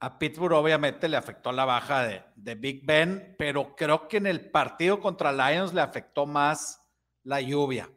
[0.00, 4.50] a Pittsburgh obviamente le afectó la baja de, Big Ben, pero creo que en el
[4.50, 6.82] partido contra Lions le afectó más
[7.22, 7.90] la lluvia.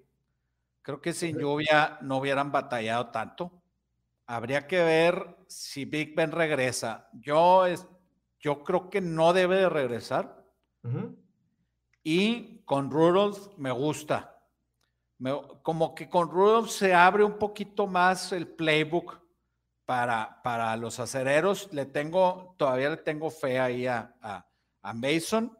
[0.81, 3.63] Creo que sin lluvia no hubieran batallado tanto.
[4.25, 7.07] Habría que ver si Big Ben regresa.
[7.13, 7.87] Yo, es,
[8.37, 10.43] yo creo que no debe de regresar.
[12.03, 14.41] Y con Rudolph me gusta.
[15.61, 19.22] como que con Rudolph se abre un poquito más el playbook
[19.93, 21.71] para, para los acereros.
[21.71, 25.55] Le tengo, todavía le tengo fe ahí a, a, Mason.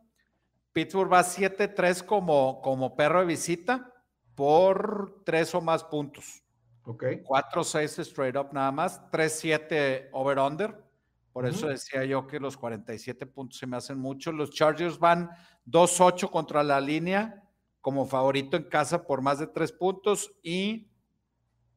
[0.72, 3.94] Pittsburgh va 7-3 como, como perro de visita
[4.34, 6.44] por tres o más puntos.
[6.84, 7.04] Ok.
[7.24, 10.84] 4-6 straight up nada más, 3-7 over-under.
[11.32, 14.32] Por eso decía yo que los 47 puntos se me hacen mucho.
[14.32, 15.30] Los Chargers van
[15.68, 17.44] 2-8 contra la línea
[17.82, 20.90] como favorito en casa por más de tres puntos y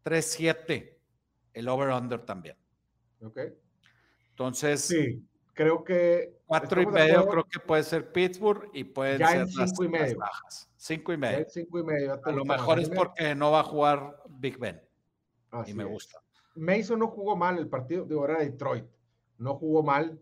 [0.04, 0.95] 3-7
[1.56, 2.54] el over-under también.
[3.22, 3.38] Ok.
[4.30, 6.36] Entonces, sí, creo que.
[6.46, 10.18] Cuatro y medio creo que puede ser Pittsburgh y pueden ser cinco y medio.
[10.18, 10.70] bajas.
[10.76, 11.46] Cinco y medio.
[11.48, 12.20] cinco y medio.
[12.22, 14.80] A lo mejor es porque no va a jugar Big Ben.
[15.66, 16.20] y me gusta.
[16.54, 18.84] Mason no jugó mal el partido, de hora de Detroit.
[19.38, 20.20] No jugó mal,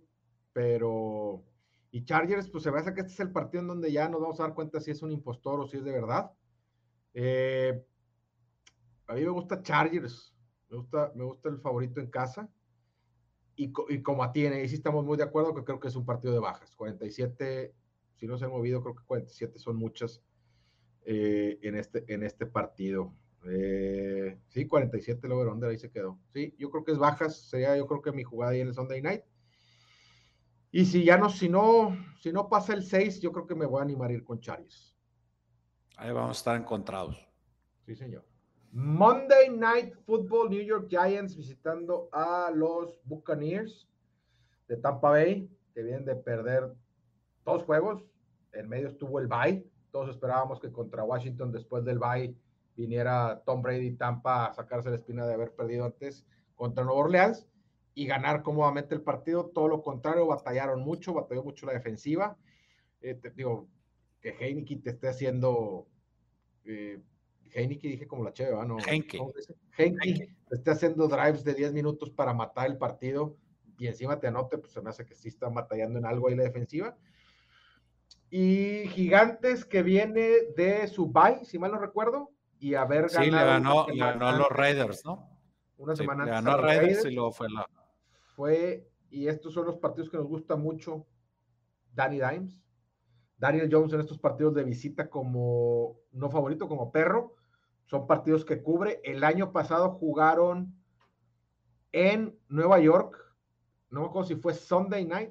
[0.53, 1.45] pero.
[1.91, 4.39] Y Chargers, pues se ve que este es el partido en donde ya nos vamos
[4.39, 6.31] a dar cuenta si es un impostor o si es de verdad.
[7.13, 7.85] Eh,
[9.09, 10.34] a mí me gusta Chargers.
[10.69, 12.49] Me gusta, me gusta el favorito en casa.
[13.57, 16.05] Y, y como tiene, ahí sí estamos muy de acuerdo que creo que es un
[16.05, 16.75] partido de bajas.
[16.75, 17.75] 47,
[18.17, 20.23] si no se han movido, creo que 47 son muchas
[21.05, 23.15] eh, en, este, en este partido.
[23.47, 26.19] Eh, sí, 47 el over ahí se quedó.
[26.33, 28.75] Sí, yo creo que es bajas, sería yo creo que mi jugada ahí en el
[28.75, 29.23] Sunday Night.
[30.71, 33.67] Y si ya no, si no, si no pasa el 6, yo creo que me
[33.67, 34.97] voy a animar a ir con Chargers.
[35.97, 37.17] Ahí vamos a estar encontrados.
[37.87, 38.25] Sí, señor.
[38.77, 43.89] Monday Night Football, New York Giants visitando a los Buccaneers
[44.67, 46.75] de Tampa Bay, que vienen de perder
[47.45, 48.03] dos juegos.
[48.53, 49.65] En medio estuvo el bye.
[49.93, 52.35] Todos esperábamos que contra Washington, después del bye,
[52.75, 57.47] viniera Tom Brady Tampa a sacarse la espina de haber perdido antes contra Nueva Orleans
[57.95, 59.53] y ganar cómodamente el partido.
[59.55, 62.37] Todo lo contrario, batallaron mucho, batalló mucho la defensiva.
[63.01, 63.69] Eh, te digo,
[64.21, 65.87] que Heineken te esté haciendo.
[66.65, 67.01] Eh,
[67.53, 68.79] Heineken dije como la chévere, ¿no?
[68.79, 69.33] Heineken.
[69.77, 73.37] Heineken esté haciendo drives de 10 minutos para matar el partido
[73.79, 76.37] y encima te anote, pues se me hace que sí está batallando en algo ahí
[76.37, 76.97] la defensiva.
[78.31, 83.25] Y Gigantes que viene de su bye, si mal no recuerdo, y haber ganado.
[83.25, 85.29] Sí, le ganó, le ganó a los Raiders, ¿no?
[85.77, 87.69] Una semana Le ganó a Raiders, y luego fue la.
[88.35, 91.07] Fue, y estos son los partidos que nos gusta mucho.
[91.93, 92.64] Danny Dimes,
[93.37, 97.35] Daniel Jones en estos partidos de visita como no favorito, como perro.
[97.87, 99.01] Son partidos que cubre.
[99.05, 100.75] El año pasado jugaron
[101.93, 103.17] en Nueva York.
[103.91, 105.31] No me acuerdo si fue Sunday night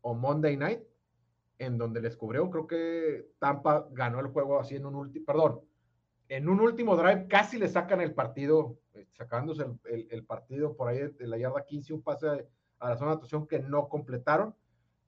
[0.00, 0.80] o Monday night,
[1.58, 2.50] en donde les cubrió.
[2.50, 5.60] Creo que Tampa ganó el juego así en un último, perdón,
[6.28, 10.98] en un último drive casi le sacan el partido, eh, sacándose el, partido por ahí
[10.98, 14.54] de la yarda 15, un pase a la zona de actuación que no completaron,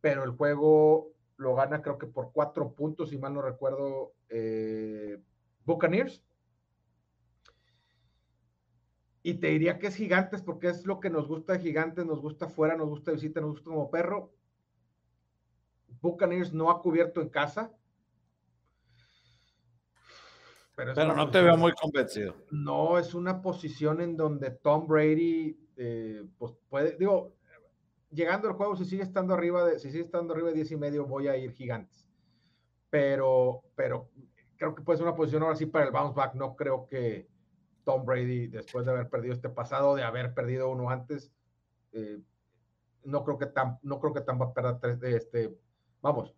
[0.00, 5.20] pero el juego lo gana creo que por cuatro puntos, si mal no recuerdo, eh,
[5.64, 6.22] Buccaneers.
[9.22, 12.20] Y te diría que es Gigantes porque es lo que nos gusta de Gigantes, nos
[12.20, 14.32] gusta fuera, nos gusta visita, nos gusta como perro.
[16.00, 17.72] Buccaneers no ha cubierto en casa.
[20.76, 22.36] Pero, no te veo muy convencido.
[22.50, 27.35] No, es una posición en donde Tom Brady, eh, pues puede, digo,
[28.10, 30.76] llegando al juego, si sigue estando arriba de, si sigue estando arriba de 10 y
[30.76, 32.08] medio, voy a ir gigantes.
[32.90, 34.10] Pero, pero
[34.56, 36.34] creo que puede ser una posición ahora sí para el bounce back.
[36.34, 37.28] No creo que
[37.84, 41.32] Tom Brady, después de haber perdido este pasado, de haber perdido uno antes,
[41.92, 42.20] eh,
[43.04, 45.56] no creo que tan, no creo que tan va a perder tres, este,
[46.02, 46.34] vamos,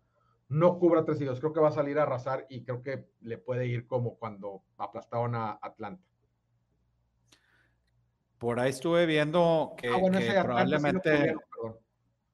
[0.49, 1.39] no cubra tres hijos.
[1.39, 4.63] Creo que va a salir a arrasar y creo que le puede ir como cuando
[4.77, 6.08] aplastaron a Atlanta.
[8.39, 11.35] Por ahí estuve viendo que, ah, probablemente,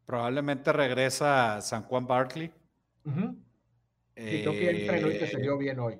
[0.05, 2.53] probablemente regresa San Juan Barkley.
[4.15, 5.99] y creo que entrenó y que se dio bien hoy.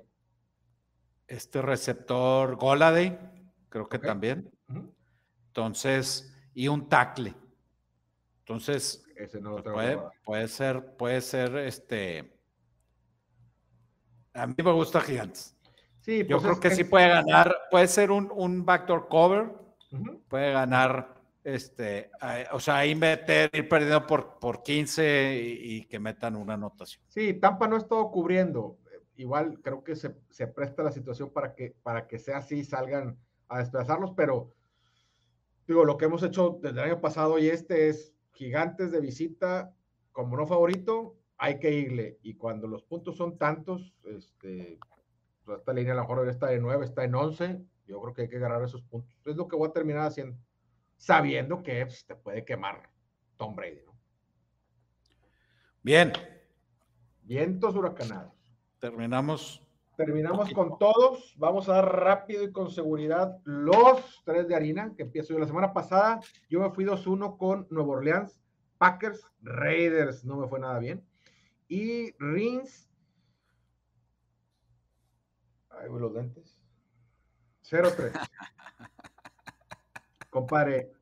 [1.26, 3.18] Este receptor Goladay,
[3.68, 4.48] creo que también.
[5.48, 7.34] Entonces, y un tackle.
[8.38, 9.04] Entonces,
[9.64, 12.32] puede, puede, ser, puede ser este.
[14.34, 15.56] A mí me gusta Gigantes.
[15.98, 19.65] Sí, Yo pues creo que, sí puede ganar, puede ser un, un backdoor cover
[20.28, 22.10] Puede ganar, este,
[22.52, 27.02] o sea, ahí meter, ir perdiendo por, por 15 y, que metan una anotación.
[27.08, 28.78] Sí, Tampa no es todo cubriendo.
[29.16, 33.16] Igual creo que se, se, presta la situación para que, para que sea así, salgan
[33.48, 34.52] a desplazarlos, pero
[35.66, 39.72] digo, lo que hemos hecho desde el año pasado y este es gigantes de visita
[40.12, 42.18] como no favorito, hay que irle.
[42.22, 44.78] Y cuando los puntos son tantos, este,
[45.44, 48.22] pues esta línea a lo mejor está de 9, está en 11, yo creo que
[48.22, 49.16] hay que agarrar esos puntos.
[49.24, 50.36] Es lo que voy a terminar haciendo,
[50.96, 52.90] sabiendo que pues, te puede quemar
[53.36, 53.96] Tom Brady, ¿no?
[55.82, 56.12] Bien.
[57.22, 58.32] Vientos huracanados.
[58.80, 59.62] Terminamos.
[59.96, 61.34] Terminamos con todos.
[61.38, 65.38] Vamos a dar rápido y con seguridad los tres de harina que empiezo yo.
[65.38, 66.20] La semana pasada
[66.50, 68.38] yo me fui 2-1 con Nuevo Orleans,
[68.78, 70.24] Packers, Raiders.
[70.24, 71.02] No me fue nada bien.
[71.68, 72.90] Y Rins.
[75.70, 76.55] Ahí voy los lentes.
[77.70, 78.12] 0-3.
[80.30, 80.92] Compadre,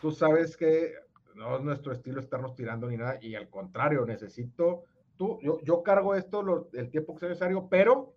[0.00, 0.94] tú sabes que
[1.34, 4.84] no es nuestro estilo estarnos tirando ni nada, y al contrario, necesito,
[5.16, 8.14] tú, yo, yo cargo esto el tiempo que sea necesario, pero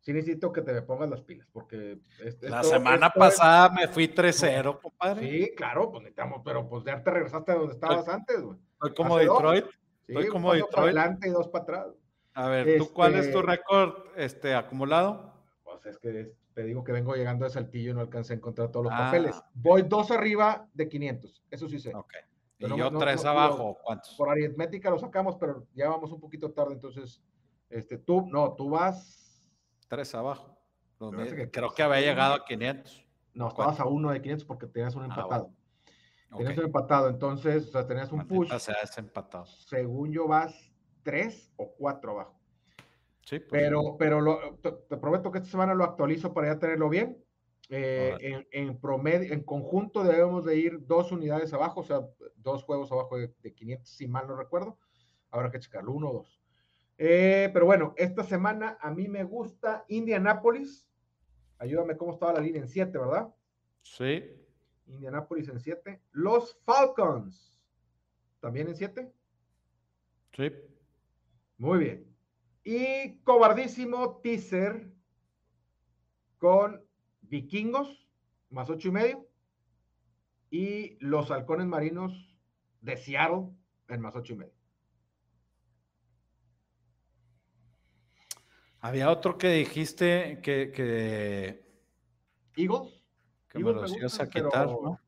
[0.00, 1.98] sí necesito que te me pongas las pilas, porque...
[2.42, 5.30] la semana pasada me fui 3-0, compadre.
[5.30, 8.58] Sí, claro, pues necesitamos, pero pues ya te regresaste a donde estabas antes, güey.
[8.80, 9.66] Soy como Detroit.
[10.12, 10.74] Soy como Detroit.
[10.74, 11.86] Para adelante y dos para atrás.
[12.34, 15.32] A ver, ¿tú cuál es tu este récord este, acumulado?
[15.62, 18.36] Pues es que es, te digo que vengo llegando de Saltillo y no alcancé a
[18.36, 19.36] encontrar todos los papeles.
[19.36, 21.94] Ah, Voy dos arriba de 500, eso sí sé.
[21.94, 22.14] Ok.
[22.58, 24.14] Y yo tres abajo, ¿cuántos?
[24.14, 27.20] Por aritmética lo sacamos, pero ya vamos un poquito tarde, entonces,
[27.68, 29.50] este, tú, no, tú vas...
[29.88, 30.56] Tres abajo.
[31.50, 33.04] creo que había llegado a 500.
[33.34, 35.50] No, estabas a uno de 500 porque tenías un ah, empatado.
[36.36, 38.52] Tenías un empatado, entonces, o sea, tenías un push.
[38.52, 39.46] O sea, es empatado.
[39.46, 42.40] Según yo vas tres o cuatro abajo.
[43.28, 47.22] Pues pero, pero te, prometo que esta semana lo actualizo para ya tenerlo bien.
[47.70, 52.02] Eh, en, promedio, en conjunto debemos de ir dos unidades abajo, o sea,
[52.36, 54.78] dos juegos abajo de, 500, si mal no recuerdo.
[55.30, 56.42] Habrá que checarlo, uno o dos.
[56.98, 60.86] Eh, pero bueno, esta semana a mí me gusta Indianapolis.
[61.58, 63.34] Ayúdame, ¿cómo estaba la línea en 7, verdad?
[63.82, 64.22] Sí.
[64.86, 66.02] Indianapolis en 7.
[66.12, 67.58] Los Falcons,
[68.40, 69.12] ¿también en 7?
[70.32, 70.52] Sí.
[71.56, 72.13] Muy bien.
[72.64, 74.90] Y cobardísimo teaser
[76.38, 76.82] con
[77.20, 78.08] vikingos,
[78.50, 79.28] más ocho y medio.
[80.50, 82.12] y los halcones marinos
[82.80, 83.48] de Seattle
[83.88, 84.54] en más ocho y medio.
[88.84, 91.64] Había otro que dijiste que, que,
[92.54, 93.02] Eagles.
[93.48, 95.00] que me los ibas a quitar, ¿no?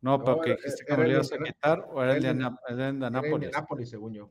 [0.00, 2.28] No, porque dijiste que me lo ibas a quitar o era el de,
[3.06, 4.30] Anápolis, según yo.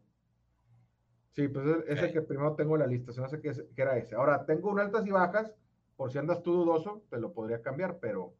[1.31, 3.97] Sí, pues es, el que primero tengo en la lista, se me hace que, era
[3.97, 4.15] ese.
[4.15, 5.53] Ahora, tengo un altas y bajas,
[5.95, 8.33] por si andas tú dudoso, te lo podría cambiar, pero...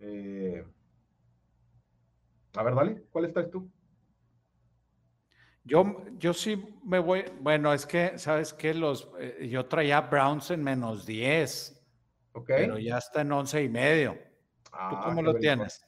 [0.00, 0.64] Eh,
[2.54, 3.70] a ver, dale, ¿cuál estás tú?
[5.64, 8.74] Yo, yo sí me voy, bueno, es que, ¿sabes qué?
[8.74, 11.80] Los, eh, yo traía Browns en menos 10,
[12.32, 12.66] okay.
[12.66, 14.14] pero ya está en 11 y medio.
[14.64, 15.86] ¿Tú ah, cómo lo tienes?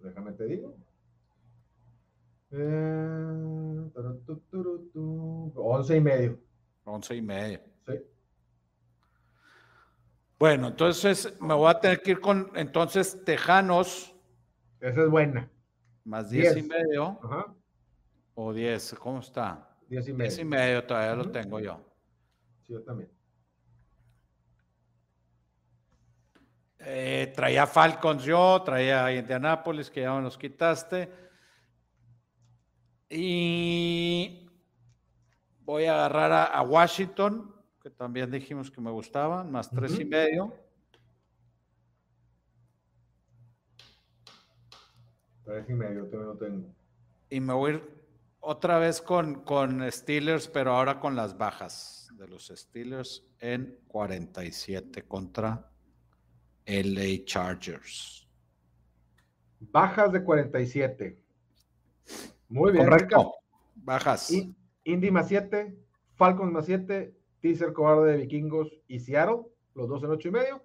[0.00, 0.76] Déjame te digo.
[2.52, 3.90] Eh,
[5.82, 6.38] 11 y medio.
[6.84, 7.60] 11 y medio.
[7.86, 7.94] Sí.
[10.38, 14.14] Bueno, entonces me voy a tener que ir con, entonces, Tejanos.
[14.80, 15.50] Esa es buena.
[16.04, 17.18] Más 10 y medio.
[17.24, 17.52] Ajá.
[18.34, 19.76] O 10, ¿cómo está?
[19.88, 20.30] 10 y medio.
[20.30, 21.84] 10 y medio todavía lo tengo yo.
[22.64, 23.10] Sí, yo también.
[26.78, 31.12] Eh, traía Falcons yo, traía Indianapolis, que ya me los quitaste.
[33.08, 34.41] Y
[35.64, 40.52] voy a agarrar a, Washington, que también dijimos que me gustaban, más tres y medio.
[45.44, 46.74] Tres y medio, todavía lo tengo.
[47.30, 48.02] Y me voy a ir
[48.40, 55.02] otra vez con, con Steelers, pero ahora con las bajas de los Steelers en 47
[55.04, 55.68] contra
[56.66, 58.28] LA Chargers.
[59.60, 61.18] Bajas de 47.
[62.48, 62.84] Muy bien.
[62.84, 63.32] Correcto.
[63.76, 64.32] Bajas.
[64.84, 65.76] Indy más 7,
[66.14, 69.42] Falcons más 7, Teaser Cobarde de Vikingos y Seattle,
[69.74, 70.64] los dos en 8 y medio.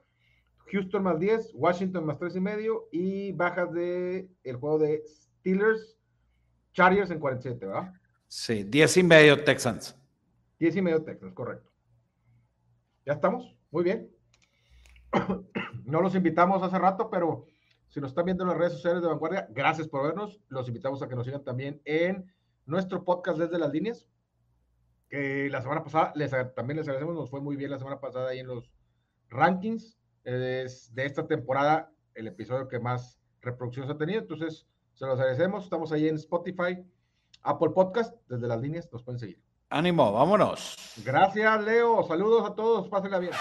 [0.71, 5.97] Houston más 10, Washington más 3 y medio y bajas de el juego de Steelers
[6.73, 7.93] Chargers en 47, ¿verdad?
[8.27, 9.97] Sí, 10 y medio Texans.
[10.59, 11.71] 10 y medio Texans, correcto.
[13.05, 13.55] ¿Ya estamos?
[13.71, 14.09] Muy bien.
[15.85, 17.45] No los invitamos hace rato, pero
[17.87, 20.41] si nos están viendo en las redes sociales de Vanguardia, gracias por vernos.
[20.49, 22.29] Los invitamos a que nos sigan también en
[22.67, 24.07] nuestro podcast desde las líneas.
[25.09, 28.29] Que la semana pasada les, también les agradecemos, nos fue muy bien la semana pasada
[28.29, 28.71] ahí en los
[29.29, 29.97] rankings.
[30.23, 34.19] Es de esta temporada el episodio que más reproducciones ha tenido.
[34.19, 35.63] Entonces, se los agradecemos.
[35.63, 36.85] Estamos ahí en Spotify,
[37.41, 38.15] Apple Podcast.
[38.27, 39.41] Desde las líneas nos pueden seguir.
[39.69, 40.75] Ánimo, vámonos.
[41.05, 42.03] Gracias, Leo.
[42.03, 42.87] Saludos a todos.
[42.89, 43.33] Pásenla bien.